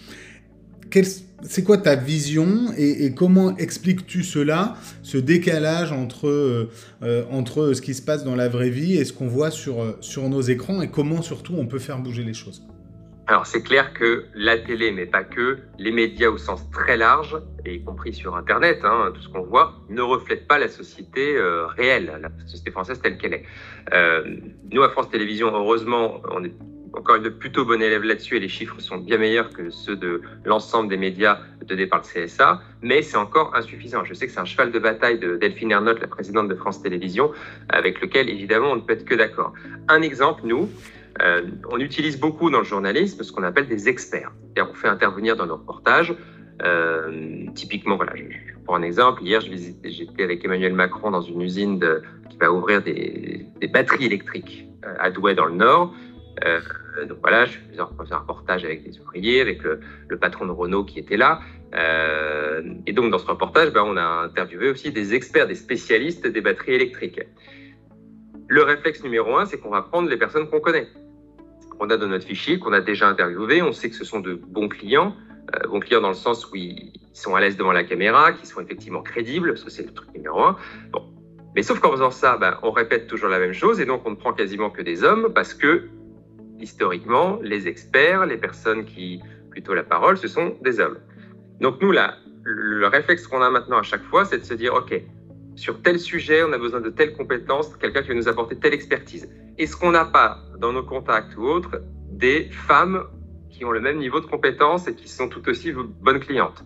C'est 1.41 1.63
quoi 1.63 1.77
ta 1.77 1.95
vision 1.95 2.71
et, 2.77 3.13
comment 3.13 3.57
expliques-tu 3.57 4.23
cela, 4.23 4.75
ce 5.03 5.17
décalage 5.17 5.91
entre, 5.91 6.27
euh, 6.27 6.69
euh, 7.03 7.23
entre 7.29 7.73
ce 7.73 7.81
qui 7.81 7.93
se 7.93 8.01
passe 8.01 8.23
dans 8.23 8.35
la 8.35 8.47
vraie 8.47 8.69
vie 8.69 8.97
et 8.97 9.03
ce 9.03 9.11
qu'on 9.11 9.27
voit 9.27 9.51
sur, 9.51 9.81
euh, 9.81 9.97
sur 9.99 10.29
nos 10.29 10.41
écrans 10.41 10.81
et 10.81 10.89
comment 10.89 11.21
surtout 11.21 11.55
on 11.57 11.65
peut 11.65 11.79
faire 11.79 11.99
bouger 11.99 12.23
les 12.23 12.33
choses? 12.33 12.63
Alors 13.27 13.45
c'est 13.45 13.63
clair 13.63 13.93
que 13.93 14.25
la 14.35 14.57
télé, 14.57 14.91
mais 14.91 15.05
pas 15.05 15.23
que, 15.23 15.57
les 15.79 15.91
médias 15.91 16.29
au 16.29 16.37
sens 16.37 16.61
très 16.71 16.95
large, 16.95 17.35
y 17.65 17.81
compris 17.83 18.13
sur 18.13 18.35
Internet, 18.35 18.79
hein, 18.83 19.11
tout 19.13 19.21
ce 19.21 19.27
qu'on 19.27 19.41
voit, 19.41 19.73
ne 19.89 20.01
reflètent 20.01 20.47
pas 20.47 20.59
la 20.59 20.67
société 20.67 21.35
réelle, 21.75 22.19
la 22.21 22.29
société 22.45 22.69
française 22.69 23.01
telle 23.01 23.17
qu'elle 23.17 23.33
est. 23.33 23.45
nous, 24.71 24.83
à 24.83 24.89
France 24.89 25.09
Télévisions, 25.09 25.49
heureusement, 25.51 26.21
on 26.31 26.43
est 26.43 26.53
encore 26.93 27.15
une 27.15 27.29
plutôt 27.29 27.65
bon 27.65 27.81
élève 27.81 28.03
là-dessus 28.03 28.37
et 28.37 28.39
les 28.39 28.47
chiffres 28.47 28.79
sont 28.79 28.97
bien 28.97 29.17
meilleurs 29.17 29.49
que 29.49 29.69
ceux 29.69 29.95
de 29.95 30.21
l'ensemble 30.45 30.89
des 30.89 30.97
médias 30.97 31.39
donnés 31.65 31.87
par 31.87 32.01
le 32.01 32.25
CSA, 32.25 32.61
mais 32.81 33.01
c'est 33.01 33.17
encore 33.17 33.55
insuffisant. 33.55 34.03
Je 34.03 34.13
sais 34.13 34.27
que 34.27 34.31
c'est 34.31 34.39
un 34.39 34.45
cheval 34.45 34.71
de 34.71 34.79
bataille 34.79 35.19
de 35.19 35.35
Delphine 35.35 35.71
Ernotte, 35.71 35.99
la 35.99 36.07
présidente 36.07 36.47
de 36.47 36.55
France 36.55 36.81
Télévisions, 36.81 37.31
avec 37.69 38.01
lequel 38.01 38.29
évidemment 38.29 38.71
on 38.71 38.75
ne 38.77 38.81
peut 38.81 38.93
être 38.93 39.05
que 39.05 39.15
d'accord. 39.15 39.53
Un 39.87 40.01
exemple, 40.01 40.41
nous, 40.45 40.69
euh, 41.21 41.43
on 41.69 41.79
utilise 41.79 42.19
beaucoup 42.19 42.49
dans 42.49 42.59
le 42.59 42.65
journalisme 42.65 43.23
ce 43.23 43.31
qu'on 43.31 43.43
appelle 43.43 43.67
des 43.67 43.87
experts. 43.89 44.31
On 44.57 44.73
fait 44.73 44.87
intervenir 44.87 45.35
dans 45.35 45.45
nos 45.45 45.55
reportages. 45.55 46.13
Euh, 46.63 47.45
typiquement, 47.53 47.97
voilà, 47.97 48.13
je, 48.15 48.23
un 48.73 48.81
exemple. 48.81 49.23
Hier, 49.23 49.41
j'étais 49.41 50.23
avec 50.23 50.43
Emmanuel 50.43 50.73
Macron 50.73 51.11
dans 51.11 51.21
une 51.21 51.41
usine 51.41 51.79
qui 52.29 52.37
va 52.37 52.51
ouvrir 52.51 52.81
des, 52.81 53.45
des 53.59 53.67
batteries 53.67 54.05
électriques 54.05 54.67
euh, 54.85 54.95
à 54.99 55.11
Douai 55.11 55.35
dans 55.35 55.45
le 55.45 55.55
Nord. 55.55 55.93
Euh, 56.43 56.59
donc 57.07 57.19
voilà, 57.21 57.45
je 57.45 57.57
faisais 57.69 57.79
un, 57.79 58.17
reportage 58.17 58.65
avec 58.65 58.83
des 58.83 58.99
ouvriers, 58.99 59.41
avec 59.41 59.61
le, 59.63 59.79
patron 60.17 60.45
de 60.45 60.51
Renault 60.51 60.83
qui 60.83 60.99
était 60.99 61.17
là. 61.17 61.39
Euh, 61.73 62.61
et 62.85 62.93
donc 62.93 63.11
dans 63.11 63.17
ce 63.17 63.27
reportage, 63.27 63.71
ben, 63.71 63.83
on 63.85 63.97
a 63.97 64.03
interviewé 64.03 64.69
aussi 64.69 64.91
des 64.91 65.13
experts, 65.13 65.47
des 65.47 65.55
spécialistes 65.55 66.27
des 66.27 66.41
batteries 66.41 66.73
électriques. 66.73 67.21
Le 68.47 68.63
réflexe 68.63 69.03
numéro 69.03 69.37
un, 69.37 69.45
c'est 69.45 69.59
qu'on 69.59 69.69
va 69.69 69.81
prendre 69.81 70.09
les 70.09 70.17
personnes 70.17 70.49
qu'on 70.49 70.59
connaît. 70.59 70.87
On 71.79 71.89
a 71.89 71.97
dans 71.97 72.07
notre 72.07 72.25
fichier, 72.25 72.59
qu'on 72.59 72.73
a 72.73 72.81
déjà 72.81 73.07
interviewé, 73.07 73.61
on 73.61 73.73
sait 73.73 73.89
que 73.89 73.95
ce 73.95 74.05
sont 74.05 74.19
de 74.19 74.35
bons 74.35 74.69
clients, 74.69 75.15
euh, 75.55 75.67
bons 75.67 75.79
clients 75.79 76.01
dans 76.01 76.09
le 76.09 76.13
sens 76.13 76.49
où 76.51 76.55
ils 76.55 76.93
sont 77.13 77.35
à 77.35 77.41
l'aise 77.41 77.57
devant 77.57 77.73
la 77.73 77.83
caméra, 77.83 78.31
qui 78.33 78.45
sont 78.45 78.61
effectivement 78.61 79.01
crédibles, 79.01 79.49
parce 79.49 79.63
que 79.63 79.69
c'est 79.69 79.85
le 79.85 79.93
truc 79.93 80.13
numéro 80.13 80.41
un. 80.41 80.57
Bon. 80.91 81.03
Mais 81.55 81.63
sauf 81.63 81.79
qu'en 81.79 81.91
faisant 81.91 82.11
ça, 82.11 82.37
ben, 82.37 82.57
on 82.63 82.71
répète 82.71 83.07
toujours 83.07 83.29
la 83.29 83.39
même 83.39 83.53
chose, 83.53 83.79
et 83.79 83.85
donc 83.85 84.01
on 84.05 84.11
ne 84.11 84.15
prend 84.15 84.33
quasiment 84.33 84.69
que 84.69 84.81
des 84.81 85.03
hommes, 85.03 85.31
parce 85.33 85.53
que 85.53 85.89
historiquement, 86.59 87.39
les 87.41 87.67
experts, 87.67 88.25
les 88.25 88.37
personnes 88.37 88.85
qui 88.85 89.21
plutôt 89.51 89.73
la 89.73 89.83
parole, 89.83 90.17
ce 90.17 90.27
sont 90.27 90.57
des 90.61 90.79
hommes. 90.79 90.97
Donc 91.61 91.81
nous, 91.81 91.91
là, 91.91 92.17
le 92.43 92.87
réflexe 92.87 93.25
qu'on 93.25 93.41
a 93.41 93.49
maintenant 93.49 93.79
à 93.79 93.83
chaque 93.83 94.03
fois, 94.03 94.25
c'est 94.25 94.39
de 94.39 94.43
se 94.43 94.53
dire, 94.53 94.73
OK, 94.73 94.93
sur 95.55 95.81
tel 95.81 95.99
sujet, 95.99 96.43
on 96.43 96.51
a 96.51 96.57
besoin 96.57 96.81
de 96.81 96.89
telles 96.89 97.13
compétences, 97.13 97.75
quelqu'un 97.77 98.01
qui 98.01 98.09
va 98.09 98.15
nous 98.15 98.27
apporter 98.27 98.57
telle 98.57 98.73
expertise. 98.73 99.29
Est-ce 99.57 99.77
qu'on 99.77 99.91
n'a 99.91 100.05
pas, 100.05 100.39
dans 100.59 100.73
nos 100.73 100.83
contacts 100.83 101.37
ou 101.37 101.43
autres, 101.43 101.81
des 102.11 102.49
femmes 102.51 103.05
qui 103.49 103.63
ont 103.63 103.71
le 103.71 103.79
même 103.79 103.97
niveau 103.97 104.19
de 104.19 104.25
compétences 104.25 104.87
et 104.87 104.95
qui 104.95 105.07
sont 105.07 105.29
tout 105.29 105.47
aussi 105.47 105.71
bonnes 105.71 106.19
clientes? 106.19 106.65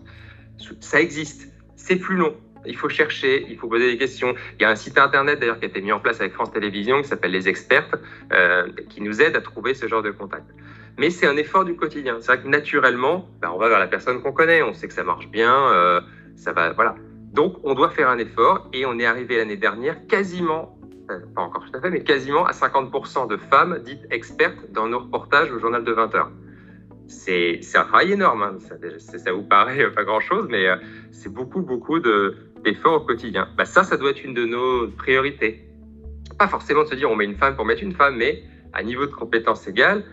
Ça 0.80 1.00
existe. 1.00 1.48
C'est 1.76 1.96
plus 1.96 2.16
long. 2.16 2.34
Il 2.66 2.76
faut 2.76 2.88
chercher, 2.88 3.46
il 3.48 3.56
faut 3.56 3.68
poser 3.68 3.90
des 3.92 3.98
questions. 3.98 4.34
Il 4.58 4.62
y 4.62 4.64
a 4.64 4.70
un 4.70 4.76
site 4.76 4.98
internet 4.98 5.40
d'ailleurs 5.40 5.58
qui 5.58 5.64
a 5.64 5.68
été 5.68 5.80
mis 5.80 5.92
en 5.92 6.00
place 6.00 6.20
avec 6.20 6.34
France 6.34 6.52
Télévisions 6.52 7.00
qui 7.02 7.08
s'appelle 7.08 7.32
Les 7.32 7.48
Expertes, 7.48 7.94
euh, 8.32 8.68
qui 8.88 9.00
nous 9.00 9.22
aide 9.22 9.36
à 9.36 9.40
trouver 9.40 9.74
ce 9.74 9.88
genre 9.88 10.02
de 10.02 10.10
contact. 10.10 10.44
Mais 10.98 11.10
c'est 11.10 11.26
un 11.26 11.36
effort 11.36 11.64
du 11.64 11.74
quotidien. 11.74 12.16
C'est 12.20 12.32
vrai 12.32 12.42
que 12.42 12.48
naturellement, 12.48 13.28
ben, 13.40 13.50
on 13.54 13.58
va 13.58 13.68
vers 13.68 13.78
la 13.78 13.86
personne 13.86 14.20
qu'on 14.22 14.32
connaît, 14.32 14.62
on 14.62 14.74
sait 14.74 14.88
que 14.88 14.94
ça 14.94 15.04
marche 15.04 15.28
bien, 15.28 15.54
euh, 15.54 16.00
ça 16.36 16.52
va, 16.52 16.72
voilà. 16.72 16.94
Donc 17.32 17.56
on 17.64 17.74
doit 17.74 17.90
faire 17.90 18.08
un 18.10 18.18
effort 18.18 18.68
et 18.72 18.84
on 18.84 18.98
est 18.98 19.06
arrivé 19.06 19.36
l'année 19.36 19.56
dernière 19.56 20.06
quasiment, 20.06 20.78
euh, 21.10 21.20
pas 21.34 21.42
encore 21.42 21.64
tout 21.64 21.76
à 21.78 21.80
fait, 21.80 21.90
mais 21.90 22.02
quasiment 22.02 22.44
à 22.44 22.52
50% 22.52 23.28
de 23.28 23.36
femmes 23.36 23.78
dites 23.84 24.06
expertes 24.10 24.70
dans 24.72 24.88
nos 24.88 24.98
reportages 24.98 25.50
au 25.50 25.58
journal 25.58 25.84
de 25.84 25.92
20 25.92 26.14
heures 26.14 26.30
c'est 27.10 27.60
un 27.74 27.82
travail 27.82 28.12
énorme. 28.12 28.42
Hein. 28.42 28.58
Ça, 28.60 29.18
ça, 29.18 29.32
vous 29.32 29.42
paraît 29.42 29.90
pas 29.90 30.04
grand-chose, 30.04 30.46
mais 30.48 30.66
c'est 31.10 31.32
beaucoup, 31.32 31.60
beaucoup 31.60 31.98
d'efforts 32.64 33.02
au 33.02 33.04
quotidien. 33.04 33.48
Bah, 33.56 33.64
ça, 33.64 33.84
ça 33.84 33.96
doit 33.96 34.10
être 34.10 34.24
une 34.24 34.34
de 34.34 34.44
nos 34.44 34.88
priorités. 34.88 35.66
Pas 36.38 36.48
forcément 36.48 36.84
de 36.84 36.88
se 36.88 36.94
dire 36.94 37.10
on 37.10 37.16
met 37.16 37.24
une 37.24 37.36
femme 37.36 37.56
pour 37.56 37.64
mettre 37.64 37.82
une 37.82 37.94
femme, 37.94 38.16
mais 38.16 38.42
à 38.72 38.82
niveau 38.82 39.06
de 39.06 39.12
compétences 39.12 39.66
égales, 39.66 40.04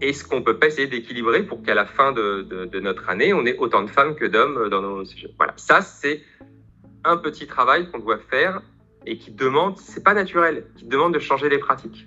est-ce 0.00 0.24
qu'on 0.24 0.42
peut 0.42 0.58
pas 0.58 0.66
essayer 0.66 0.88
d'équilibrer 0.88 1.44
pour 1.44 1.62
qu'à 1.62 1.74
la 1.74 1.86
fin 1.86 2.12
de, 2.12 2.80
notre 2.80 3.08
année, 3.08 3.32
on 3.32 3.46
ait 3.46 3.56
autant 3.56 3.82
de 3.82 3.90
femmes 3.90 4.14
que 4.16 4.24
d'hommes 4.24 4.68
dans 4.68 4.82
nos 4.82 5.04
sujets? 5.04 5.32
Voilà, 5.38 5.54
ça, 5.56 5.80
c'est 5.80 6.22
un 7.04 7.16
petit 7.16 7.46
travail 7.46 7.90
qu'on 7.90 8.00
doit 8.00 8.18
faire 8.18 8.62
et 9.06 9.16
qui 9.18 9.30
demande, 9.30 9.78
c'est 9.78 10.02
pas 10.02 10.14
naturel, 10.14 10.64
qui 10.76 10.86
demande 10.86 11.14
de 11.14 11.18
changer 11.18 11.48
les 11.48 11.58
pratiques, 11.58 12.06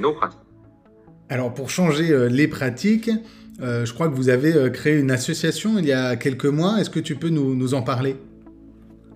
nos 0.00 0.12
pratiques. 0.12 0.40
Alors 1.28 1.52
pour 1.52 1.70
changer 1.70 2.10
euh, 2.12 2.28
les 2.28 2.46
pratiques, 2.46 3.10
euh, 3.60 3.84
je 3.84 3.92
crois 3.92 4.08
que 4.08 4.14
vous 4.14 4.28
avez 4.28 4.54
euh, 4.54 4.70
créé 4.70 4.96
une 4.96 5.10
association 5.10 5.78
il 5.78 5.86
y 5.86 5.92
a 5.92 6.14
quelques 6.16 6.46
mois. 6.46 6.78
Est-ce 6.80 6.90
que 6.90 7.00
tu 7.00 7.16
peux 7.16 7.30
nous 7.30 7.74
en 7.74 7.82
parler? 7.82 8.16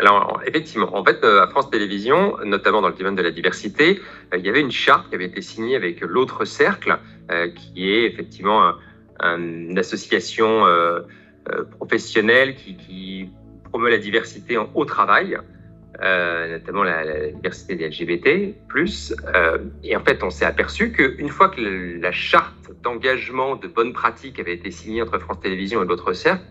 Alors, 0.00 0.40
effectivement, 0.46 0.96
en 0.96 1.04
fait, 1.04 1.22
à 1.22 1.46
France 1.48 1.70
Télévisions, 1.70 2.38
notamment 2.42 2.80
dans 2.80 2.88
le 2.88 2.94
domaine 2.94 3.16
de 3.16 3.22
la 3.22 3.30
diversité, 3.30 4.00
il 4.34 4.44
y 4.46 4.48
avait 4.48 4.62
une 4.62 4.70
charte 4.70 5.10
qui 5.10 5.14
avait 5.14 5.26
été 5.26 5.42
signée 5.42 5.76
avec 5.76 6.00
l'autre 6.00 6.46
cercle, 6.46 6.98
qui 7.54 7.92
est 7.92 8.06
effectivement 8.06 8.72
une 9.22 9.78
association 9.78 10.64
professionnelle 11.78 12.56
qui, 12.56 13.28
promeut 13.64 13.90
la 13.90 13.98
diversité 13.98 14.56
au 14.56 14.84
travail. 14.86 15.38
Euh, 16.02 16.52
notamment 16.52 16.82
la, 16.82 17.30
diversité 17.30 17.76
des 17.76 17.88
LGBT+. 17.88 18.54
Euh, 19.34 19.58
et 19.84 19.94
en 19.96 20.00
fait, 20.00 20.22
on 20.22 20.30
s'est 20.30 20.46
aperçu 20.46 20.92
qu'une 20.92 21.28
fois 21.28 21.50
que 21.50 21.60
la 22.00 22.10
charte 22.10 22.70
d'engagement 22.82 23.56
de 23.56 23.68
bonnes 23.68 23.92
pratiques 23.92 24.40
avait 24.40 24.54
été 24.54 24.70
signée 24.70 25.02
entre 25.02 25.18
France 25.18 25.40
Télévisions 25.40 25.82
et 25.82 25.86
l'autre 25.86 26.14
cercle, 26.14 26.42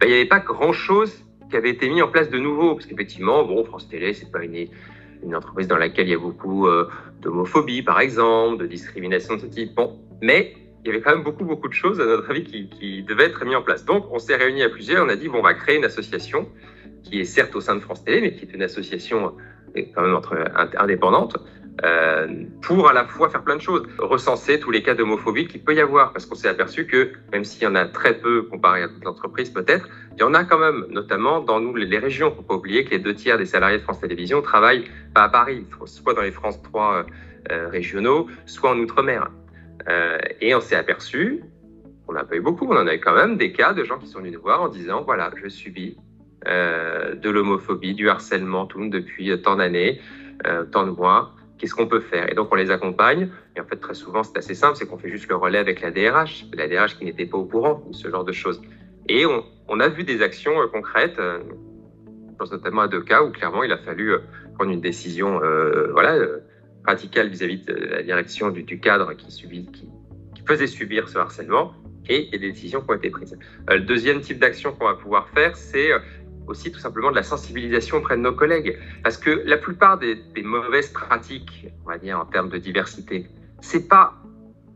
ben, 0.00 0.06
il 0.06 0.08
n'y 0.08 0.14
avait 0.14 0.24
pas 0.24 0.40
grand-chose 0.40 1.22
qui 1.50 1.56
avait 1.56 1.70
été 1.70 1.88
mis 1.88 2.02
en 2.02 2.08
place 2.08 2.30
de 2.30 2.38
nouveau. 2.38 2.74
Parce 2.74 2.86
qu'effectivement, 2.86 3.44
bon, 3.44 3.64
France 3.64 3.88
Télé, 3.88 4.14
c'est 4.14 4.30
pas 4.30 4.44
une, 4.44 5.34
entreprise 5.34 5.68
dans 5.68 5.76
laquelle 5.76 6.06
il 6.06 6.12
y 6.12 6.14
a 6.14 6.18
beaucoup 6.18 6.66
euh, 6.66 6.88
d'homophobie, 7.20 7.82
par 7.82 8.00
exemple, 8.00 8.58
de 8.62 8.66
discrimination 8.66 9.36
de 9.36 9.40
ce 9.40 9.46
type. 9.46 9.74
Bon, 9.74 9.98
mais 10.22 10.54
il 10.84 10.88
y 10.88 10.90
avait 10.90 11.00
quand 11.00 11.10
même 11.10 11.24
beaucoup, 11.24 11.44
beaucoup 11.44 11.68
de 11.68 11.74
choses, 11.74 12.00
à 12.00 12.04
notre 12.04 12.30
avis, 12.30 12.44
qui, 12.44 13.02
devaient 13.02 13.24
être 13.24 13.44
mis 13.44 13.56
en 13.56 13.62
place. 13.62 13.84
Donc, 13.84 14.06
on 14.12 14.18
s'est 14.18 14.36
réunis 14.36 14.62
à 14.62 14.68
plusieurs, 14.68 15.04
on 15.04 15.08
a 15.08 15.16
dit, 15.16 15.28
bon, 15.28 15.38
on 15.38 15.42
va 15.42 15.54
créer 15.54 15.76
une 15.76 15.84
association 15.84 16.48
qui 17.02 17.20
est 17.20 17.24
certes 17.24 17.54
au 17.56 17.60
sein 17.60 17.74
de 17.74 17.80
France 17.80 18.04
Télé, 18.04 18.20
mais 18.20 18.32
qui 18.32 18.44
est 18.44 18.54
une 18.54 18.62
association 18.62 19.34
euh, 19.76 19.82
quand 19.94 20.02
même 20.02 20.14
entre, 20.14 20.36
indépendante, 20.78 21.36
euh, 21.84 22.44
pour 22.62 22.88
à 22.88 22.92
la 22.92 23.04
fois 23.04 23.28
faire 23.28 23.42
plein 23.42 23.56
de 23.56 23.60
choses, 23.60 23.86
recenser 23.98 24.58
tous 24.58 24.70
les 24.70 24.82
cas 24.82 24.94
d'homophobie 24.94 25.46
qu'il 25.46 25.62
peut 25.62 25.74
y 25.74 25.80
avoir, 25.80 26.12
parce 26.12 26.26
qu'on 26.26 26.34
s'est 26.34 26.48
aperçu 26.48 26.86
que 26.86 27.12
même 27.32 27.44
s'il 27.44 27.62
y 27.62 27.66
en 27.66 27.74
a 27.74 27.86
très 27.86 28.18
peu 28.18 28.42
comparé 28.42 28.82
à 28.82 28.88
toute 28.88 29.04
l'entreprise 29.04 29.50
peut-être, 29.50 29.88
il 30.16 30.20
y 30.20 30.22
en 30.22 30.34
a 30.34 30.44
quand 30.44 30.58
même, 30.58 30.86
notamment 30.90 31.40
dans 31.40 31.60
nous 31.60 31.74
les 31.76 31.98
régions. 31.98 32.28
Il 32.28 32.30
ne 32.30 32.36
faut 32.36 32.42
pas 32.42 32.56
oublier 32.56 32.84
que 32.84 32.90
les 32.90 32.98
deux 32.98 33.14
tiers 33.14 33.38
des 33.38 33.46
salariés 33.46 33.78
de 33.78 33.82
France 33.82 34.00
Télévisions 34.00 34.42
travaillent 34.42 34.84
pas 35.14 35.24
à 35.24 35.28
Paris, 35.28 35.64
soit 35.86 36.14
dans 36.14 36.22
les 36.22 36.32
France 36.32 36.60
3 36.62 37.06
euh, 37.50 37.68
régionaux, 37.68 38.28
soit 38.46 38.70
en 38.70 38.78
Outre-mer. 38.78 39.30
et 40.40 40.54
on 40.54 40.60
s'est 40.60 40.76
aperçu, 40.76 41.42
on 42.08 42.12
n'a 42.12 42.24
pas 42.24 42.36
eu 42.36 42.40
beaucoup, 42.40 42.66
on 42.66 42.76
en 42.76 42.86
a 42.86 42.94
eu 42.94 43.00
quand 43.00 43.14
même 43.14 43.36
des 43.36 43.52
cas 43.52 43.72
de 43.72 43.84
gens 43.84 43.98
qui 43.98 44.06
sont 44.06 44.18
venus 44.18 44.32
nous 44.32 44.42
voir 44.42 44.62
en 44.62 44.68
disant 44.68 45.02
voilà, 45.02 45.30
je 45.42 45.48
subis 45.48 45.96
euh, 46.46 47.14
de 47.14 47.30
l'homophobie, 47.30 47.94
du 47.94 48.08
harcèlement, 48.08 48.66
tout 48.66 48.88
depuis 48.88 49.30
tant 49.42 49.56
d'années, 49.56 50.00
euh, 50.46 50.64
tant 50.64 50.86
de 50.86 50.92
mois. 50.92 51.34
Qu'est-ce 51.58 51.74
qu'on 51.74 51.88
peut 51.88 52.00
faire? 52.00 52.30
Et 52.30 52.34
donc 52.34 52.48
on 52.52 52.54
les 52.54 52.70
accompagne. 52.70 53.30
Et 53.56 53.60
en 53.60 53.64
fait, 53.64 53.76
très 53.76 53.94
souvent, 53.94 54.22
c'est 54.22 54.38
assez 54.38 54.54
simple, 54.54 54.76
c'est 54.76 54.86
qu'on 54.86 54.98
fait 54.98 55.10
juste 55.10 55.28
le 55.28 55.36
relais 55.36 55.58
avec 55.58 55.80
la 55.80 55.90
DRH, 55.90 56.46
la 56.54 56.68
DRH 56.68 56.96
qui 56.96 57.04
n'était 57.04 57.26
pas 57.26 57.38
au 57.38 57.44
courant 57.44 57.84
de 57.88 57.94
ce 57.94 58.08
genre 58.08 58.24
de 58.24 58.32
choses. 58.32 58.60
Et 59.08 59.24
on, 59.26 59.80
a 59.80 59.88
vu 59.88 60.04
des 60.04 60.22
actions 60.22 60.60
euh, 60.60 60.66
concrètes. 60.66 61.16
je 61.18 62.36
pense 62.38 62.52
notamment 62.52 62.82
à 62.82 62.88
deux 62.88 63.02
cas 63.02 63.22
où 63.22 63.30
clairement 63.30 63.62
il 63.64 63.72
a 63.72 63.78
fallu 63.78 64.12
prendre 64.54 64.70
une 64.70 64.80
décision, 64.80 65.40
voilà, 65.92 66.18
radicale 66.84 67.28
vis-à-vis 67.28 67.64
de 67.64 67.74
la 67.74 68.02
direction 68.02 68.50
du, 68.50 68.80
cadre 68.80 69.12
qui, 69.14 69.26
qui 69.26 69.88
faisait 70.46 70.66
subir 70.66 71.08
ce 71.08 71.18
harcèlement 71.18 71.74
et, 72.08 72.28
des 72.30 72.38
décisions 72.38 72.80
qui 72.80 72.90
ont 72.90 72.94
été 72.94 73.10
prises. 73.10 73.36
le 73.68 73.80
deuxième 73.80 74.20
type 74.20 74.38
d'action 74.38 74.72
qu'on 74.72 74.86
va 74.86 74.94
pouvoir 74.94 75.28
faire, 75.30 75.56
c'est 75.56 75.90
aussi 76.48 76.72
tout 76.72 76.78
simplement 76.78 77.10
de 77.10 77.16
la 77.16 77.22
sensibilisation 77.22 77.98
auprès 77.98 78.16
de 78.16 78.22
nos 78.22 78.32
collègues. 78.32 78.78
Parce 79.02 79.16
que 79.16 79.42
la 79.44 79.56
plupart 79.56 79.98
des, 79.98 80.18
mauvaises 80.42 80.88
pratiques, 80.88 81.66
on 81.84 81.90
va 81.90 81.98
dire, 81.98 82.18
en 82.18 82.24
termes 82.24 82.48
de 82.48 82.58
diversité, 82.58 83.26
c'est 83.60 83.88
pas 83.88 84.14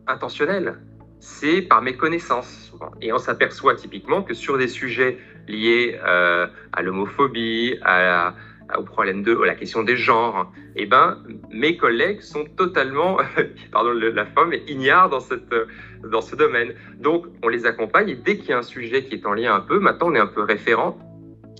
intentionnel, 0.07 0.79
c'est 1.21 1.62
par 1.62 1.83
méconnaissance. 1.83 2.73
Et 3.00 3.12
on 3.12 3.19
s'aperçoit 3.19 3.76
typiquement 3.76 4.23
que 4.23 4.35
sur 4.35 4.59
des 4.59 4.69
sujets 4.69 5.19
liés 5.49 5.99
euh, 6.05 6.47
à 6.73 6.83
l'homophobie, 6.83 7.79
à, 7.83 8.35
au 8.76 8.83
problème 8.83 9.23
de 9.23 9.33
la 9.33 9.55
question 9.55 9.83
des 9.83 9.97
genres, 9.97 10.50
eh 10.76 10.87
ben, 10.87 11.19
mes 11.50 11.76
collègues 11.76 12.23
sont 12.23 12.45
totalement, 12.57 13.19
pardon 13.73 13.93
la 13.93 14.25
femme, 14.26 14.52
ignares 14.67 15.11
dans, 15.11 15.21
cette, 15.21 15.55
dans 16.05 16.21
ce 16.21 16.35
domaine. 16.35 16.75
Donc, 16.99 17.26
on 17.43 17.49
les 17.49 17.67
accompagne 17.67 18.08
et 18.08 18.15
dès 18.15 18.39
qu'il 18.39 18.50
y 18.50 18.52
a 18.52 18.58
un 18.58 18.63
sujet 18.63 19.04
qui 19.04 19.15
est 19.15 19.26
en 19.26 19.35
lien 19.35 19.54
un 19.54 19.61
peu, 19.61 19.78
maintenant 19.78 20.08
on 20.08 20.15
est 20.15 20.21
un 20.21 20.26
peu 20.26 20.43
référent 20.43 20.99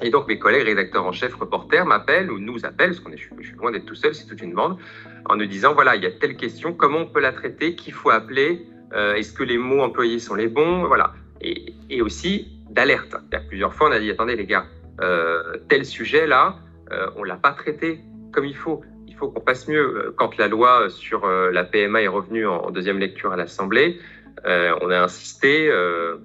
et 0.01 0.11
donc 0.11 0.27
mes 0.27 0.39
collègues 0.39 0.65
rédacteurs 0.65 1.05
en 1.05 1.13
chef, 1.13 1.35
reporters 1.35 1.85
m'appellent 1.85 2.31
ou 2.31 2.39
nous 2.39 2.65
appellent, 2.65 2.91
parce 2.91 3.01
qu'on 3.01 3.13
est, 3.13 3.19
je 3.19 3.47
suis 3.47 3.57
loin 3.57 3.71
d'être 3.71 3.85
tout 3.85 3.95
seul, 3.95 4.15
c'est 4.15 4.27
toute 4.27 4.41
une 4.41 4.55
bande, 4.55 4.79
en 5.27 5.37
nous 5.37 5.47
disant 5.47 5.75
voilà, 5.75 5.97
il 5.97 6.03
y 6.03 6.07
a 6.07 6.11
telle 6.11 6.37
question, 6.37 6.73
comment 6.73 7.01
on 7.01 7.07
peut 7.07 7.21
la 7.21 7.33
traiter, 7.33 7.75
qu'il 7.75 7.93
faut 7.93 8.11
appeler, 8.11 8.67
euh, 8.95 9.15
est-ce 9.15 9.33
que 9.33 9.43
les 9.43 9.59
mots 9.59 9.83
employés 9.83 10.19
sont 10.19 10.35
les 10.35 10.49
bons, 10.49 10.85
voilà. 10.87 11.13
Et, 11.41 11.73
aussi 12.01 12.49
d'alerte. 12.71 13.15
Plusieurs 13.49 13.75
fois, 13.75 13.89
on 13.89 13.93
a 13.93 14.01
dit 14.01 14.11
attendez 14.11 14.35
les 14.35 14.47
gars, 14.47 14.65
euh, 15.01 15.59
tel 15.69 15.85
sujet 15.85 16.27
là, 16.27 16.57
euh, 16.91 17.07
on 17.17 17.23
l'a 17.23 17.37
pas 17.37 17.53
traité 17.53 18.01
comme 18.33 18.45
il 18.45 18.57
faut. 18.57 18.83
Il 19.07 19.15
faut 19.15 19.29
qu'on 19.29 19.41
passe 19.41 19.69
mieux. 19.69 20.15
Quand 20.17 20.37
la 20.39 20.49
loi 20.49 20.89
sur 20.89 21.27
la 21.29 21.65
PMA 21.65 22.03
est 22.03 22.09
revenue 22.09 22.47
en, 22.47 22.57
en 22.57 22.71
deuxième 22.71 22.99
lecture 22.99 23.31
à 23.31 23.37
l'Assemblée, 23.37 24.01
on 24.45 24.91
a 24.91 25.01
insisté 25.01 25.71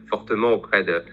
fortement 0.09 0.53
auprès 0.53 0.83
de 0.83 1.03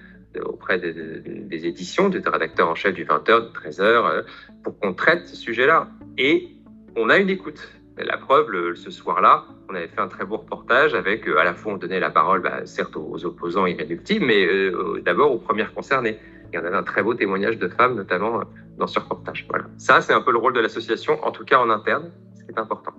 auprès 0.41 0.79
des, 0.79 1.67
éditions, 1.67 2.09
des 2.09 2.21
rédacteurs 2.25 2.69
en 2.69 2.75
chef 2.75 2.95
du 2.95 3.05
20h, 3.05 3.53
du 3.53 3.59
13h, 3.59 3.83
euh, 3.83 4.23
pour 4.63 4.79
qu'on 4.79 4.95
traite 4.95 5.27
ce 5.27 5.37
sujet-là. 5.37 5.89
Et 6.19 6.49
on 6.97 7.11
a 7.11 7.19
une 7.19 7.31
écoute. 7.31 7.61
La 7.97 8.19
preuve, 8.19 8.75
ce 8.75 8.91
soir-là, 8.91 9.45
on 9.71 9.75
avait 9.75 9.87
fait 9.87 10.01
un 10.01 10.09
très 10.09 10.25
beau 10.25 10.39
reportage 10.39 10.95
avec, 10.95 11.29
euh, 11.29 11.39
à 11.39 11.45
la 11.45 11.55
fois, 11.55 11.75
on 11.75 11.77
donnait 11.77 12.01
la 12.01 12.11
parole, 12.11 12.43
bah, 12.43 12.67
certes, 12.67 12.97
aux, 12.97 13.25
opposants 13.25 13.67
irréductibles, 13.67 14.27
mais 14.27 14.45
euh, 14.45 15.01
d'abord 15.05 15.33
aux 15.33 15.39
premières 15.39 15.73
concernées. 15.73 16.19
Et 16.53 16.59
on 16.59 16.65
avait 16.65 16.77
un 16.77 16.83
très 16.83 17.05
beau 17.05 17.15
témoignage 17.15 17.57
de 17.59 17.69
femmes, 17.69 17.95
notamment 17.95 18.41
dans 18.79 18.89
ce 18.89 18.99
reportage. 18.99 19.47
Voilà. 19.49 19.67
Ça, 19.79 20.01
c'est 20.01 20.13
un 20.13 20.21
peu 20.21 20.33
le 20.33 20.39
rôle 20.39 20.55
de 20.55 20.61
l'association, 20.61 21.23
en 21.25 21.31
tout 21.31 21.45
cas 21.45 21.59
en 21.59 21.71
interne, 21.71 22.11
ce 22.37 22.45
qui 22.45 22.51
est 22.51 22.59
important. 22.59 22.93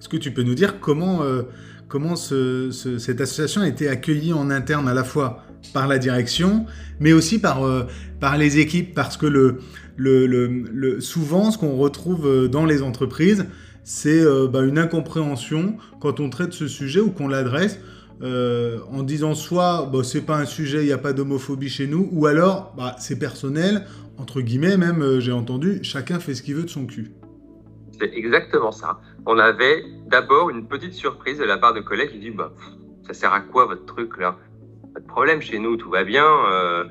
Est-ce 0.00 0.08
que 0.08 0.16
tu 0.16 0.32
peux 0.32 0.42
nous 0.42 0.54
dire 0.54 0.80
comment, 0.80 1.20
comment 1.88 2.14
cette 2.14 3.20
association 3.20 3.62
a 3.62 3.68
été 3.68 3.88
accueillie 3.88 4.32
en 4.32 4.50
interne 4.50 4.88
à 4.88 4.94
la 4.94 5.04
fois? 5.04 5.44
Par 5.72 5.88
la 5.88 5.98
direction, 5.98 6.66
mais 7.00 7.12
aussi 7.12 7.40
par, 7.40 7.64
euh, 7.64 7.84
par 8.20 8.36
les 8.36 8.58
équipes, 8.58 8.94
parce 8.94 9.16
que 9.16 9.26
le, 9.26 9.58
le, 9.96 10.26
le, 10.26 11.00
souvent, 11.00 11.50
ce 11.50 11.58
qu'on 11.58 11.76
retrouve 11.76 12.26
euh, 12.26 12.48
dans 12.48 12.64
les 12.66 12.82
entreprises, 12.82 13.46
c'est 13.82 14.20
euh, 14.20 14.48
bah, 14.48 14.62
une 14.62 14.78
incompréhension 14.78 15.76
quand 16.00 16.20
on 16.20 16.30
traite 16.30 16.52
ce 16.52 16.68
sujet 16.68 17.00
ou 17.00 17.10
qu'on 17.10 17.28
l'adresse 17.28 17.78
en 18.22 19.02
disant 19.02 19.34
soit 19.34 19.90
bah, 19.92 19.98
c'est 20.02 20.22
pas 20.22 20.38
un 20.38 20.46
sujet, 20.46 20.82
il 20.82 20.86
n'y 20.86 20.92
a 20.92 20.98
pas 20.98 21.12
d'homophobie 21.12 21.68
chez 21.68 21.86
nous, 21.86 22.08
ou 22.12 22.24
alors 22.24 22.72
bah, 22.74 22.96
c'est 22.98 23.18
personnel, 23.18 23.84
entre 24.16 24.40
guillemets, 24.40 24.78
même 24.78 25.20
j'ai 25.20 25.32
entendu, 25.32 25.80
chacun 25.82 26.20
fait 26.20 26.34
ce 26.34 26.42
qu'il 26.42 26.54
veut 26.54 26.62
de 26.62 26.70
son 26.70 26.86
cul. 26.86 27.12
C'est 28.00 28.14
exactement 28.14 28.72
ça. 28.72 28.98
On 29.26 29.38
avait 29.38 29.84
d'abord 30.06 30.48
une 30.48 30.66
petite 30.66 30.94
surprise 30.94 31.38
de 31.38 31.44
la 31.44 31.58
part 31.58 31.74
de 31.74 31.80
collègues 31.80 32.12
qui 32.12 32.18
disent 32.18 32.36
bah, 32.36 32.52
ça 33.06 33.12
sert 33.12 33.32
à 33.32 33.40
quoi 33.40 33.66
votre 33.66 33.84
truc 33.84 34.16
là? 34.18 34.38
Pas 34.94 35.00
de 35.00 35.06
problème 35.06 35.42
chez 35.42 35.58
nous, 35.58 35.76
tout 35.76 35.90
va 35.90 36.04
bien. 36.04 36.24
Euh, 36.24 36.84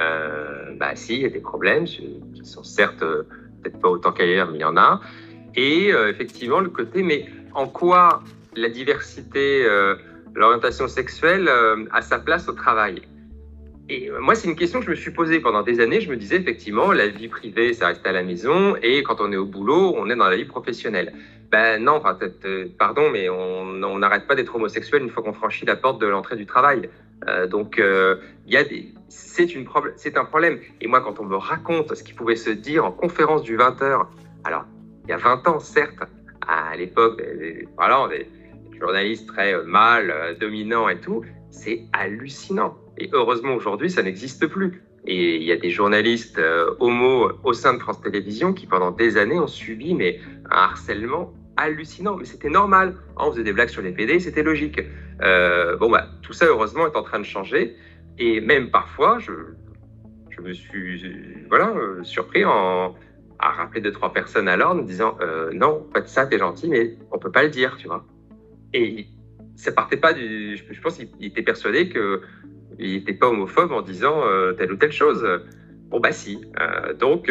euh, 0.00 0.74
bah 0.76 0.96
si, 0.96 1.14
il 1.14 1.22
y 1.22 1.26
a 1.26 1.30
des 1.30 1.40
problèmes 1.40 1.84
qui 1.84 2.20
sont 2.42 2.64
certes 2.64 3.02
euh, 3.02 3.22
peut-être 3.62 3.80
pas 3.80 3.88
autant 3.88 4.12
qu'ailleurs, 4.12 4.50
mais 4.50 4.58
il 4.58 4.62
y 4.62 4.64
en 4.64 4.76
a. 4.76 5.00
Et 5.56 5.90
effectivement, 6.08 6.58
le 6.58 6.68
côté, 6.68 7.04
mais 7.04 7.26
en 7.54 7.68
quoi 7.68 8.24
la 8.56 8.68
diversité, 8.68 9.64
l'orientation 10.34 10.88
sexuelle 10.88 11.48
a 11.92 12.02
sa 12.02 12.18
place 12.18 12.48
au 12.48 12.54
travail? 12.54 13.02
Et 13.88 14.10
moi, 14.18 14.34
c'est 14.34 14.48
une 14.48 14.56
question 14.56 14.80
que 14.80 14.86
je 14.86 14.90
me 14.90 14.96
suis 14.96 15.10
posée 15.10 15.40
pendant 15.40 15.62
des 15.62 15.80
années. 15.80 16.00
Je 16.00 16.10
me 16.10 16.16
disais 16.16 16.36
effectivement, 16.36 16.92
la 16.92 17.08
vie 17.08 17.28
privée, 17.28 17.74
ça 17.74 17.88
reste 17.88 18.06
à 18.06 18.12
la 18.12 18.22
maison, 18.22 18.76
et 18.82 19.02
quand 19.02 19.20
on 19.20 19.30
est 19.30 19.36
au 19.36 19.44
boulot, 19.44 19.94
on 19.96 20.08
est 20.08 20.16
dans 20.16 20.28
la 20.28 20.36
vie 20.36 20.46
professionnelle. 20.46 21.12
Ben 21.50 21.82
non, 21.82 21.96
enfin, 21.96 22.18
pardon, 22.78 23.10
mais 23.10 23.28
on 23.28 23.98
n'arrête 23.98 24.26
pas 24.26 24.34
d'être 24.34 24.56
homosexuel 24.56 25.02
une 25.02 25.10
fois 25.10 25.22
qu'on 25.22 25.34
franchit 25.34 25.66
la 25.66 25.76
porte 25.76 26.00
de 26.00 26.06
l'entrée 26.06 26.36
du 26.36 26.46
travail. 26.46 26.88
Euh, 27.28 27.46
donc, 27.46 27.78
euh, 27.78 28.16
c'est, 29.08 30.16
un 30.16 30.24
problème. 30.24 30.58
Et 30.80 30.86
moi, 30.86 31.00
quand 31.00 31.20
on 31.20 31.24
me 31.24 31.36
raconte 31.36 31.94
ce 31.94 32.02
qui 32.02 32.12
pouvait 32.12 32.36
se 32.36 32.50
dire 32.50 32.84
en 32.84 32.90
conférence 32.90 33.42
du 33.42 33.56
20h, 33.56 34.06
alors, 34.44 34.64
il 35.04 35.10
y 35.10 35.12
a 35.12 35.16
20 35.16 35.46
ans, 35.48 35.60
certes, 35.60 36.02
à 36.46 36.76
l'époque, 36.76 37.22
voilà, 37.76 38.08
des 38.08 38.26
journalistes 38.78 39.28
très 39.28 39.54
euh, 39.54 39.64
mâles, 39.64 40.36
dominants 40.40 40.88
et 40.88 40.98
tout, 41.00 41.22
c'est 41.50 41.84
hallucinant. 41.92 42.76
Et 42.98 43.10
heureusement, 43.12 43.54
aujourd'hui, 43.54 43.90
ça 43.90 44.02
n'existe 44.02 44.46
plus. 44.46 44.82
Et 45.06 45.36
il 45.36 45.42
y 45.42 45.52
a 45.52 45.56
des 45.56 45.70
journalistes 45.70 46.40
homo 46.80 47.30
au 47.42 47.52
sein 47.52 47.74
de 47.74 47.78
France 47.78 48.00
Télévisions 48.00 48.52
qui, 48.52 48.66
pendant 48.66 48.90
des 48.90 49.16
années, 49.16 49.38
ont 49.38 49.46
subi 49.46 49.94
mais, 49.94 50.20
un 50.50 50.56
harcèlement 50.56 51.34
hallucinant. 51.56 52.16
Mais 52.16 52.24
c'était 52.24 52.50
normal. 52.50 52.96
On 53.16 53.30
faisait 53.30 53.44
des 53.44 53.52
blagues 53.52 53.68
sur 53.68 53.82
les 53.82 53.92
PD, 53.92 54.20
c'était 54.20 54.42
logique. 54.42 54.80
Euh, 55.22 55.76
bon, 55.76 55.90
bah, 55.90 56.08
tout 56.22 56.32
ça, 56.32 56.46
heureusement, 56.46 56.86
est 56.86 56.96
en 56.96 57.02
train 57.02 57.18
de 57.18 57.24
changer. 57.24 57.76
Et 58.18 58.40
même 58.40 58.70
parfois, 58.70 59.18
je, 59.18 59.32
je 60.30 60.40
me 60.40 60.52
suis 60.52 61.46
voilà, 61.48 61.70
euh, 61.70 62.02
surpris 62.02 62.44
en, 62.44 62.94
à 63.38 63.50
rappeler 63.50 63.80
deux, 63.80 63.92
trois 63.92 64.12
personnes 64.12 64.48
à 64.48 64.56
l'ordre 64.56 64.82
en 64.82 64.84
disant 64.84 65.16
euh, 65.20 65.52
Non, 65.52 65.86
pas 65.92 66.00
de 66.00 66.08
ça, 66.08 66.26
t'es 66.26 66.38
gentil, 66.38 66.68
mais 66.68 66.96
on 67.12 67.18
peut 67.18 67.32
pas 67.32 67.42
le 67.42 67.50
dire, 67.50 67.76
tu 67.76 67.86
vois. 67.86 68.04
Et 68.72 69.06
ça 69.56 69.72
partait 69.72 69.96
pas 69.96 70.12
du. 70.12 70.56
Je, 70.56 70.80
pense 70.80 70.96
qu'il 70.96 71.08
était 71.20 71.42
persuadé 71.42 71.88
qu'il 72.76 72.92
n'était 72.92 73.14
pas 73.14 73.28
homophobe 73.28 73.72
en 73.72 73.82
disant 73.82 74.22
telle 74.58 74.72
ou 74.72 74.76
telle 74.76 74.92
chose. 74.92 75.26
Bon, 75.90 76.00
bah 76.00 76.12
si. 76.12 76.40
donc, 76.98 77.30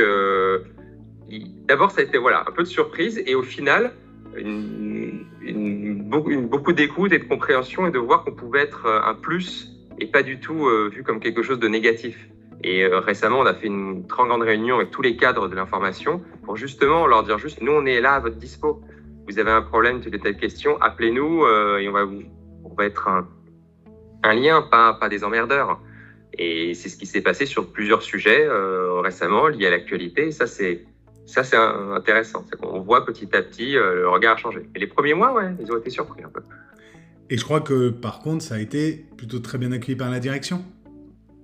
d'abord, 1.68 1.92
ça 1.92 2.02
a 2.02 2.04
été 2.04 2.18
voilà, 2.18 2.42
un 2.48 2.52
peu 2.52 2.64
de 2.64 2.68
surprise. 2.68 3.22
Et 3.26 3.36
au 3.36 3.44
final, 3.44 3.92
beaucoup, 6.48 6.74
d'écoute 6.74 7.12
et 7.14 7.20
de 7.20 7.24
compréhension 7.26 7.88
et 7.88 7.92
de 7.92 8.00
voir 8.00 8.24
qu'on 8.24 8.32
pouvait 8.32 8.62
être 8.62 8.86
euh, 8.86 9.02
un 9.04 9.14
plus 9.16 9.70
et 10.00 10.08
pas 10.08 10.24
du 10.24 10.40
tout 10.40 10.68
euh, 10.68 10.90
vu 10.92 11.04
comme 11.04 11.20
quelque 11.20 11.44
chose 11.44 11.60
de 11.60 11.68
négatif. 11.68 12.30
Et 12.64 12.84
euh, 12.84 13.00
récemment, 13.00 13.40
on 13.40 13.46
a 13.46 13.54
fait 13.54 13.68
une 13.68 14.08
très 14.08 14.24
grande 14.24 14.42
réunion 14.42 14.78
avec 14.78 14.92
tous 14.92 15.02
les 15.02 15.18
cadres 15.18 15.48
de 15.50 15.56
l'information 15.56 16.22
pour 16.44 16.56
justement 16.56 17.06
leur 17.08 17.24
dire 17.24 17.38
juste, 17.38 17.62
nous, 17.62 17.74
on 17.74 17.86
est 17.86 18.02
là 18.02 18.14
à 18.14 18.20
votre 18.20 18.38
dispo. 18.38 18.82
Vous 19.28 19.40
avez 19.40 19.52
un 19.52 19.62
problème, 19.62 20.02
telle 20.02 20.20
telle 20.20 20.38
question, 20.38 20.82
appelez-nous 20.82 21.46
et 21.80 21.88
on 21.88 21.92
va, 21.94 22.04
vous, 22.04 22.24
on 22.66 22.74
va 22.74 22.86
être 22.86 23.08
un, 23.08 23.28
un 24.24 24.34
lien, 24.34 24.62
pas, 24.62 24.94
pas 24.94 25.10
des 25.10 25.24
emmerdeurs. 25.24 25.80
Et 26.38 26.74
c'est 26.74 26.90
ce 26.90 26.98
qui 26.98 27.06
s'est 27.06 27.22
passé 27.22 27.46
sur 27.46 27.72
plusieurs 27.72 28.02
sujets 28.02 28.48
récemment 29.04 29.48
liés 29.48 29.68
à 29.68 29.70
l'actualité. 29.70 30.32
Ça, 30.32 30.48
c'est 30.48 30.84
ça, 31.26 31.44
c'est 31.44 31.58
intéressant. 31.58 32.46
On 32.62 32.82
voit 32.82 33.06
petit 33.06 33.34
à 33.36 33.42
petit 33.42 33.78
euh, 33.78 33.96
le 33.96 34.10
regard 34.10 34.38
changer. 34.38 34.68
Et 34.76 34.80
les 34.80 34.88
premiers 34.88 35.14
mois, 35.14 35.34
ouais, 35.34 35.56
ils 35.60 35.72
ont 35.72 35.78
été 35.78 35.90
surpris 35.90 36.24
un 36.24 36.30
peu. 36.30 36.42
Et 37.30 37.38
je 37.38 37.44
crois 37.44 37.62
que 37.62 37.90
par 37.90 38.20
contre, 38.20 38.44
ça 38.44 38.56
a 38.56 38.60
été 38.60 39.06
plutôt 39.18 39.40
très 39.40 39.58
bien 39.58 39.72
accueilli 39.72 39.96
par 39.96 40.10
la 40.10 40.20
direction. 40.20 40.64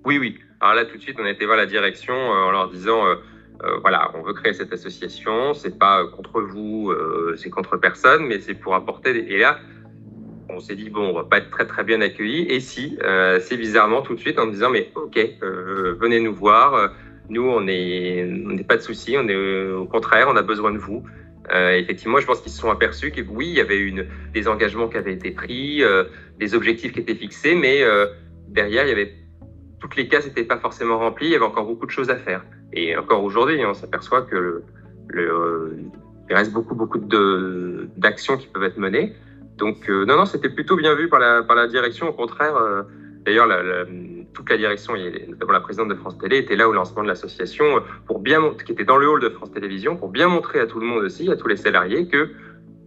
Oui, 0.06 0.18
oui. 0.18 0.38
Alors 0.60 0.76
là, 0.76 0.86
tout 0.86 0.98
de 0.98 1.02
suite, 1.02 1.18
on 1.20 1.26
a 1.26 1.30
été 1.30 1.46
voir 1.46 1.58
la 1.58 1.66
direction 1.66 2.14
euh, 2.14 2.48
en 2.48 2.52
leur 2.52 2.70
disant 2.70 3.06
euh, 3.06 3.16
voilà, 3.82 4.12
on 4.16 4.22
veut 4.22 4.34
créer 4.34 4.54
cette 4.54 4.74
association. 4.74 5.54
C'est 5.54 5.80
pas 5.80 6.06
contre 6.08 6.42
vous, 6.42 6.94
c'est 7.36 7.50
contre 7.50 7.76
personne, 7.76 8.26
mais 8.26 8.40
c'est 8.40 8.54
pour 8.54 8.74
apporter. 8.74 9.14
Des... 9.14 9.20
Et 9.20 9.38
là, 9.38 9.60
on 10.60 10.62
s'est 10.62 10.76
dit 10.76 10.90
bon, 10.90 11.10
on 11.10 11.14
va 11.14 11.24
pas 11.24 11.40
être 11.40 11.50
très 11.50 11.66
très 11.66 11.84
bien 11.84 12.02
accueillis. 12.02 12.46
Et 12.50 12.60
si, 12.60 12.98
c'est 13.42 13.58
bizarrement 13.58 14.02
tout 14.02 14.16
de 14.16 14.20
suite 14.20 14.38
en 14.38 14.48
disant 14.48 14.70
mais 14.70 14.92
ok, 14.96 15.18
venez 16.00 16.20
nous 16.20 16.34
voir 16.34 16.92
nous, 17.30 17.44
on 17.44 17.62
n'est 17.62 18.66
pas 18.68 18.78
de 18.78 18.82
souci, 18.82 19.16
on 19.18 19.28
est 19.28 19.72
au 19.72 19.86
contraire, 19.86 20.28
on 20.30 20.36
a 20.36 20.42
besoin 20.42 20.72
de 20.72 20.78
vous. 20.78 21.04
Euh, 21.52 21.72
effectivement, 21.72 22.20
je 22.20 22.26
pense 22.26 22.42
qu'ils 22.42 22.52
se 22.52 22.60
sont 22.60 22.70
aperçus 22.70 23.12
que 23.12 23.22
oui, 23.22 23.48
il 23.48 23.56
y 23.56 23.62
avait 23.62 23.80
une, 23.80 24.08
des 24.34 24.48
engagements 24.48 24.88
qui 24.88 24.98
avaient 24.98 25.14
été 25.14 25.32
pris, 25.32 25.84
euh, 25.84 26.06
des 26.40 26.54
objectifs 26.54 26.92
qui 26.92 27.00
étaient 27.00 27.16
fixés, 27.16 27.56
mais 27.56 27.82
euh, 27.82 28.08
derrière, 28.48 28.86
il 28.86 28.90
y 28.90 28.92
avait 28.92 29.14
toutes 29.80 29.96
les 29.96 30.08
cases 30.08 30.26
n'étaient 30.26 30.44
pas 30.44 30.58
forcément 30.58 31.00
remplies, 31.00 31.28
il 31.28 31.32
y 31.32 31.36
avait 31.36 31.46
encore 31.46 31.66
beaucoup 31.66 31.86
de 31.86 31.92
choses 31.92 32.10
à 32.10 32.18
faire. 32.18 32.44
Et 32.74 32.96
encore 32.98 33.24
aujourd'hui, 33.24 33.64
on 33.66 33.74
s'aperçoit 33.74 34.24
que 34.24 34.64
reste 36.30 36.52
beaucoup, 36.52 36.76
beaucoup 36.76 37.00
d'actions 37.98 38.38
qui 38.38 38.48
peuvent 38.48 38.64
être 38.64 38.78
menées. 38.78 39.16
Donc, 39.60 39.90
non, 39.90 40.18
non, 40.18 40.26
c'était 40.26 40.50
plutôt 40.50 40.76
bien 40.76 40.96
vu 40.96 41.10
par 41.10 41.20
la, 41.20 41.44
par 41.44 41.56
la 41.56 41.68
direction. 41.68 42.10
Au 42.10 42.14
contraire, 42.14 42.56
d'ailleurs, 43.26 43.46
la 43.46 43.86
toute 44.34 44.50
la 44.50 44.58
direction, 44.58 44.94
notamment 45.28 45.52
la 45.52 45.60
présidente 45.60 45.90
de 45.90 45.96
France 45.96 46.18
Télé, 46.18 46.38
était 46.38 46.56
là 46.56 46.70
au 46.70 46.74
lancement 46.74 47.04
de 47.04 47.08
l'association, 47.08 47.66
pour 48.06 48.20
bien 48.20 48.54
qui 48.66 48.72
était 48.72 48.86
dans 48.86 48.98
le 48.98 49.10
hall 49.10 49.22
de 49.22 49.30
France 49.30 49.52
Télévisions, 49.52 49.98
pour 49.98 50.10
bien 50.10 50.28
montrer 50.28 50.60
à 50.60 50.68
tout 50.68 50.80
le 50.80 50.86
monde 50.86 51.04
aussi, 51.04 51.30
à 51.32 51.36
tous 51.36 51.48
les 51.48 51.58
salariés, 51.58 52.08
que 52.08 52.30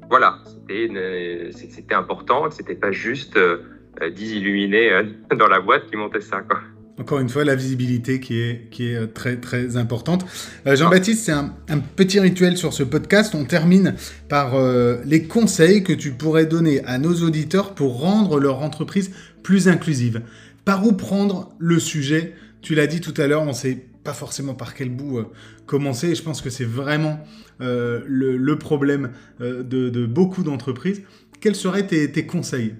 voilà, 0.08 0.38
c'était 0.66 1.94
important, 1.94 2.48
que 2.48 2.54
c'était 2.54 2.74
pas 2.74 2.92
juste 2.92 3.36
euh, 3.36 3.58
10 4.10 4.36
illuminés 4.36 4.92
euh, 4.92 5.04
dans 5.36 5.48
la 5.48 5.60
boîte 5.60 5.86
qui 5.86 5.96
montaient 5.96 6.20
ça. 6.20 6.42
Quoi. 6.42 6.60
Encore 6.98 7.20
une 7.20 7.28
fois, 7.28 7.44
la 7.44 7.54
visibilité 7.54 8.20
qui 8.20 8.40
est, 8.40 8.68
qui 8.70 8.88
est 8.88 8.96
euh, 8.96 9.06
très 9.06 9.36
très 9.36 9.76
importante. 9.76 10.26
Euh, 10.66 10.76
Jean-Baptiste, 10.76 11.24
c'est 11.24 11.32
un, 11.32 11.54
petit 11.96 12.20
rituel 12.20 12.56
sur 12.56 12.72
ce 12.72 12.82
podcast. 12.82 13.34
On 13.34 13.44
termine 13.44 13.94
par 14.28 14.54
les 15.04 15.24
conseils 15.24 15.82
que 15.82 15.92
tu 15.92 16.12
pourrais 16.12 16.46
donner 16.46 16.84
à 16.84 16.98
nos 16.98 17.14
auditeurs 17.22 17.74
pour 17.74 18.00
rendre 18.00 18.38
leur 18.38 18.62
entreprise 18.62 19.10
plus 19.42 19.68
inclusive. 19.68 20.22
Par 20.64 20.86
où 20.86 20.92
prendre 20.92 21.54
le 21.58 21.78
sujet? 21.78 22.34
Tu 22.60 22.74
l'as 22.74 22.86
dit 22.86 23.00
tout 23.00 23.14
à 23.16 23.26
l'heure, 23.26 23.42
on 23.42 23.46
ne 23.46 23.52
sait 23.52 23.86
pas 24.04 24.12
forcément 24.12 24.54
par 24.54 24.74
quel 24.74 24.90
bout 24.90 25.18
euh, 25.18 25.24
commencer. 25.66 26.14
Je 26.14 26.22
pense 26.22 26.40
que 26.40 26.50
c'est 26.50 26.64
vraiment 26.64 27.20
euh, 27.60 28.02
le, 28.06 28.58
problème 28.58 29.10
euh, 29.40 29.62
de, 29.62 30.06
beaucoup 30.06 30.42
d'entreprises. 30.42 31.02
Quels 31.40 31.56
seraient 31.56 31.86
tes, 31.86 32.26
conseils? 32.26 32.74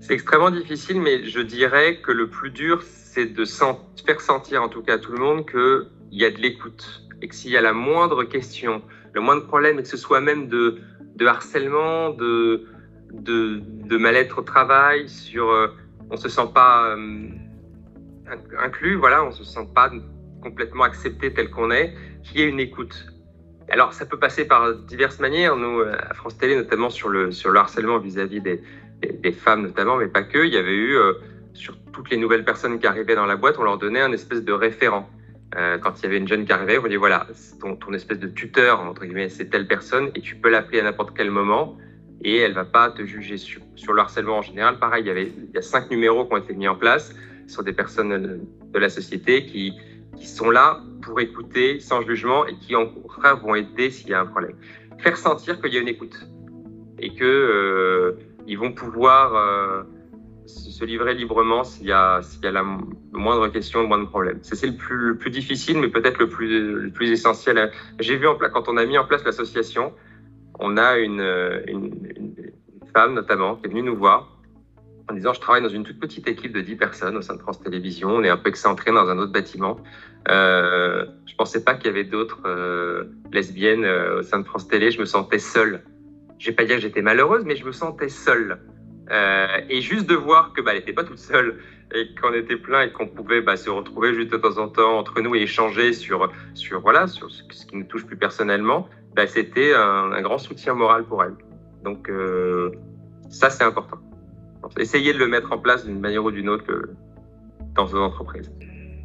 C'est 0.00 0.14
extrêmement 0.14 0.50
difficile, 0.50 1.00
mais 1.00 1.24
je 1.24 1.40
dirais 1.40 2.00
que 2.00 2.12
le 2.12 2.28
plus 2.28 2.50
dur, 2.50 2.82
c'est 2.82 3.26
de 3.26 3.44
faire 4.06 4.20
sentir, 4.20 4.62
en 4.62 4.68
tout 4.68 4.82
cas 4.82 4.94
à 4.94 4.98
tout 4.98 5.12
le 5.12 5.18
monde, 5.18 5.48
qu'il 5.48 5.88
y 6.12 6.24
a 6.24 6.30
de 6.30 6.38
l'écoute. 6.38 7.02
Et 7.20 7.28
que 7.28 7.34
s'il 7.34 7.50
y 7.50 7.56
a 7.56 7.60
la 7.60 7.72
moindre 7.72 8.22
question, 8.24 8.82
le 9.12 9.20
moindre 9.20 9.46
problème, 9.46 9.78
et 9.78 9.82
que 9.82 9.88
ce 9.88 9.96
soit 9.96 10.20
même 10.20 10.48
de, 10.48 10.78
harcèlement, 11.26 12.10
de, 12.10 12.64
de, 13.12 13.96
mal-être 13.96 14.38
au 14.38 14.42
travail, 14.42 15.08
sur 15.08 15.72
on 16.10 16.16
se 16.16 16.28
sent 16.28 16.48
pas 16.54 16.96
euh, 16.96 17.28
inclus, 18.58 18.94
voilà, 18.94 19.24
on 19.24 19.32
se 19.32 19.44
sent 19.44 19.68
pas 19.74 19.90
complètement 20.42 20.84
accepté 20.84 21.34
tel 21.34 21.50
qu'on 21.50 21.72
est, 21.72 21.92
qu'il 22.22 22.40
y 22.40 22.42
ait 22.44 22.48
une 22.48 22.60
écoute. 22.60 23.06
Alors, 23.68 23.92
ça 23.92 24.06
peut 24.06 24.18
passer 24.18 24.46
par 24.46 24.74
diverses 24.74 25.18
manières. 25.18 25.56
Nous, 25.56 25.80
à 25.80 26.14
France 26.14 26.38
Télé, 26.38 26.56
notamment 26.56 26.88
sur 26.88 27.10
le 27.10 27.30
harcèlement 27.56 27.98
vis-à-vis 27.98 28.40
des, 28.40 28.62
des, 29.02 29.32
femmes, 29.32 29.62
notamment, 29.62 29.96
mais 29.96 30.08
pas 30.08 30.22
que, 30.22 30.44
il 30.44 30.52
y 30.52 30.56
avait 30.56 30.74
eu, 30.74 30.96
euh, 30.96 31.14
sur 31.54 31.76
toutes 31.92 32.10
les 32.10 32.16
nouvelles 32.16 32.44
personnes 32.44 32.78
qui 32.78 32.86
arrivaient 32.86 33.14
dans 33.14 33.26
la 33.26 33.36
boîte, 33.36 33.56
on 33.58 33.62
leur 33.62 33.78
donnait 33.78 34.00
un 34.00 34.12
espèce 34.12 34.44
de 34.44 34.52
référent. 34.52 35.08
Euh, 35.56 35.78
quand 35.78 35.98
il 35.98 36.02
y 36.02 36.06
avait 36.06 36.18
une 36.18 36.28
jeune 36.28 36.44
qui 36.44 36.52
arrivait, 36.52 36.78
on 36.78 36.86
dit 36.86 36.96
voilà, 36.96 37.26
ton, 37.60 37.76
ton 37.76 37.92
espèce 37.92 38.18
de 38.18 38.28
tuteur, 38.28 38.80
entre 38.80 39.04
guillemets, 39.04 39.28
c'est 39.28 39.48
telle 39.48 39.66
personne, 39.66 40.10
et 40.14 40.20
tu 40.20 40.36
peux 40.36 40.50
l'appeler 40.50 40.80
à 40.80 40.84
n'importe 40.84 41.16
quel 41.16 41.30
moment 41.30 41.78
et 42.22 42.38
elle 42.38 42.52
va 42.52 42.64
pas 42.64 42.90
te 42.90 43.04
juger 43.04 43.36
sur, 43.36 43.62
sur, 43.76 43.92
le 43.92 44.00
harcèlement 44.00 44.38
en 44.38 44.42
général. 44.42 44.78
Pareil, 44.78 45.04
il 45.04 45.06
y, 45.06 45.10
avait, 45.10 45.26
il 45.26 45.54
y 45.54 45.58
a 45.58 45.62
cinq 45.62 45.90
numéros 45.90 46.26
qui 46.26 46.34
ont 46.34 46.38
été 46.38 46.54
mis 46.54 46.68
en 46.68 46.74
place 46.74 47.14
sur 47.46 47.62
des 47.62 47.72
personnes 47.72 48.40
de 48.72 48.78
la 48.78 48.88
société 48.88 49.46
qui, 49.46 49.72
qui 50.16 50.26
sont 50.26 50.50
là 50.50 50.80
pour 51.02 51.20
écouter 51.20 51.80
sans 51.80 52.02
jugement 52.02 52.46
et 52.46 52.54
qui, 52.56 52.74
en 52.74 52.86
contraire, 52.86 53.38
vont 53.38 53.54
aider 53.54 53.90
s'il 53.90 54.08
y 54.08 54.14
a 54.14 54.20
un 54.20 54.26
problème. 54.26 54.56
Faire 54.98 55.16
sentir 55.16 55.60
qu'il 55.60 55.72
y 55.72 55.78
a 55.78 55.80
une 55.80 55.88
écoute 55.88 56.26
et 56.98 57.14
que 57.14 57.24
euh, 57.24 58.18
ils 58.48 58.58
vont 58.58 58.72
pouvoir 58.72 59.34
euh, 59.34 59.82
se 60.46 60.84
livrer 60.84 61.14
librement 61.14 61.64
s'il 61.64 61.86
y 61.86 61.92
a, 61.92 62.20
la 62.42 62.64
moindre 63.12 63.48
question, 63.48 63.82
le 63.82 63.86
moindre 63.86 64.08
problème. 64.08 64.38
C'est 64.42 64.66
le 64.66 64.74
plus, 64.74 64.96
le 64.96 65.18
plus 65.18 65.30
difficile, 65.30 65.78
mais 65.78 65.88
peut-être 65.88 66.18
le 66.18 66.28
plus, 66.28 67.10
essentiel. 67.10 67.70
J'ai 68.00 68.16
vu 68.16 68.26
en 68.26 68.36
place, 68.36 68.50
quand 68.52 68.68
on 68.68 68.78
a 68.78 68.86
mis 68.86 68.96
en 68.96 69.04
place 69.04 69.22
l'association, 69.24 69.92
on 70.58 70.78
a 70.78 70.96
une, 70.96 71.22
femme 72.94 73.12
notamment 73.12 73.56
qui 73.56 73.66
est 73.66 73.68
venue 73.68 73.82
nous 73.82 73.96
voir 73.96 74.34
en 75.10 75.14
disant 75.14 75.34
je 75.34 75.40
travaille 75.40 75.62
dans 75.62 75.68
une 75.68 75.84
toute 75.84 76.00
petite 76.00 76.26
équipe 76.26 76.52
de 76.52 76.62
10 76.62 76.76
personnes 76.76 77.16
au 77.18 77.22
sein 77.22 77.34
de 77.34 77.40
France 77.40 77.60
Télévisions, 77.60 78.08
on 78.08 78.24
est 78.24 78.30
un 78.30 78.38
peu 78.38 78.48
excentré 78.48 78.92
dans 78.92 79.08
un 79.08 79.18
autre 79.18 79.32
bâtiment. 79.32 79.78
Euh, 80.30 81.04
je 81.26 81.34
pensais 81.34 81.62
pas 81.62 81.74
qu'il 81.74 81.86
y 81.86 81.90
avait 81.90 82.04
d'autres 82.04 82.40
euh, 82.46 83.04
lesbiennes 83.30 83.84
au 83.84 84.22
sein 84.22 84.40
de 84.40 84.44
France 84.44 84.68
Télé, 84.68 84.90
je 84.90 85.00
me 85.00 85.04
sentais 85.04 85.38
seule. 85.38 85.82
Je 86.38 86.46
vais 86.50 86.56
pas 86.56 86.64
dire 86.64 86.76
que 86.76 86.82
j'étais 86.82 87.02
malheureuse, 87.02 87.44
mais 87.44 87.56
je 87.56 87.64
me 87.64 87.72
sentais 87.72 88.08
seule. 88.08 88.58
Euh, 89.10 89.46
et 89.68 89.80
juste 89.80 90.08
de 90.08 90.14
voir 90.14 90.52
que 90.52 90.60
bah, 90.60 90.72
elle 90.72 90.78
n'était 90.78 90.92
pas 90.92 91.04
toute 91.04 91.18
seule 91.18 91.60
et 91.94 92.14
qu'on 92.20 92.34
était 92.34 92.56
plein 92.56 92.82
et 92.82 92.92
qu'on 92.92 93.06
pouvait 93.06 93.40
bah, 93.40 93.56
se 93.56 93.70
retrouver 93.70 94.14
juste 94.14 94.30
de 94.30 94.36
temps 94.36 94.58
en 94.58 94.68
temps 94.68 94.98
entre 94.98 95.20
nous 95.22 95.34
et 95.34 95.42
échanger 95.42 95.94
sur, 95.94 96.30
sur, 96.54 96.80
voilà, 96.80 97.06
sur 97.06 97.30
ce 97.30 97.42
qui 97.42 97.76
nous 97.76 97.84
touche 97.84 98.04
plus 98.04 98.18
personnellement, 98.18 98.86
bah, 99.16 99.26
c'était 99.26 99.72
un, 99.74 100.20
grand 100.20 100.38
soutien 100.38 100.74
moral 100.74 101.04
pour 101.04 101.24
elle. 101.24 101.34
Donc 101.84 102.10
euh, 102.10 102.70
ça, 103.30 103.48
c'est 103.48 103.64
important. 103.64 103.98
Essayez 104.78 105.14
de 105.14 105.18
le 105.18 105.28
mettre 105.28 105.52
en 105.52 105.58
place 105.58 105.86
d'une 105.86 106.00
manière 106.00 106.24
ou 106.24 106.30
d'une 106.30 106.50
autre 106.50 106.66
dans 107.74 107.86
vos 107.86 107.98
entreprises. 107.98 108.52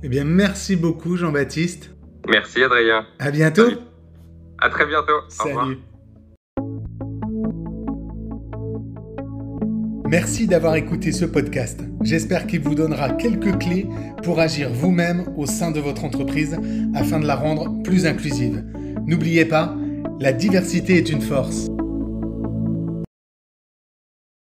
Eh 0.03 0.09
bien, 0.09 0.25
merci 0.25 0.75
beaucoup, 0.75 1.15
Jean-Baptiste. 1.15 1.95
Merci, 2.27 2.63
Adrien. 2.63 3.05
À 3.19 3.31
bientôt. 3.31 3.69
À 4.59 4.69
très 4.69 4.85
bientôt. 4.85 5.21
Salut. 5.29 5.77
Merci 10.13 10.45
d'avoir 10.45 10.75
écouté 10.75 11.11
ce 11.11 11.25
podcast. 11.25 11.79
J'espère 12.03 12.45
qu'il 12.45 12.59
vous 12.59 12.75
donnera 12.75 13.09
quelques 13.09 13.57
clés 13.57 13.87
pour 14.21 14.39
agir 14.39 14.69
vous-même 14.71 15.25
au 15.37 15.47
sein 15.47 15.71
de 15.71 15.79
votre 15.79 16.05
entreprise 16.05 16.55
afin 16.93 17.19
de 17.19 17.25
la 17.25 17.35
rendre 17.35 17.81
plus 17.81 18.05
inclusive. 18.05 18.63
N'oubliez 19.07 19.45
pas, 19.45 19.75
la 20.19 20.31
diversité 20.31 20.97
est 20.97 21.09
une 21.09 21.23
force. 21.23 21.67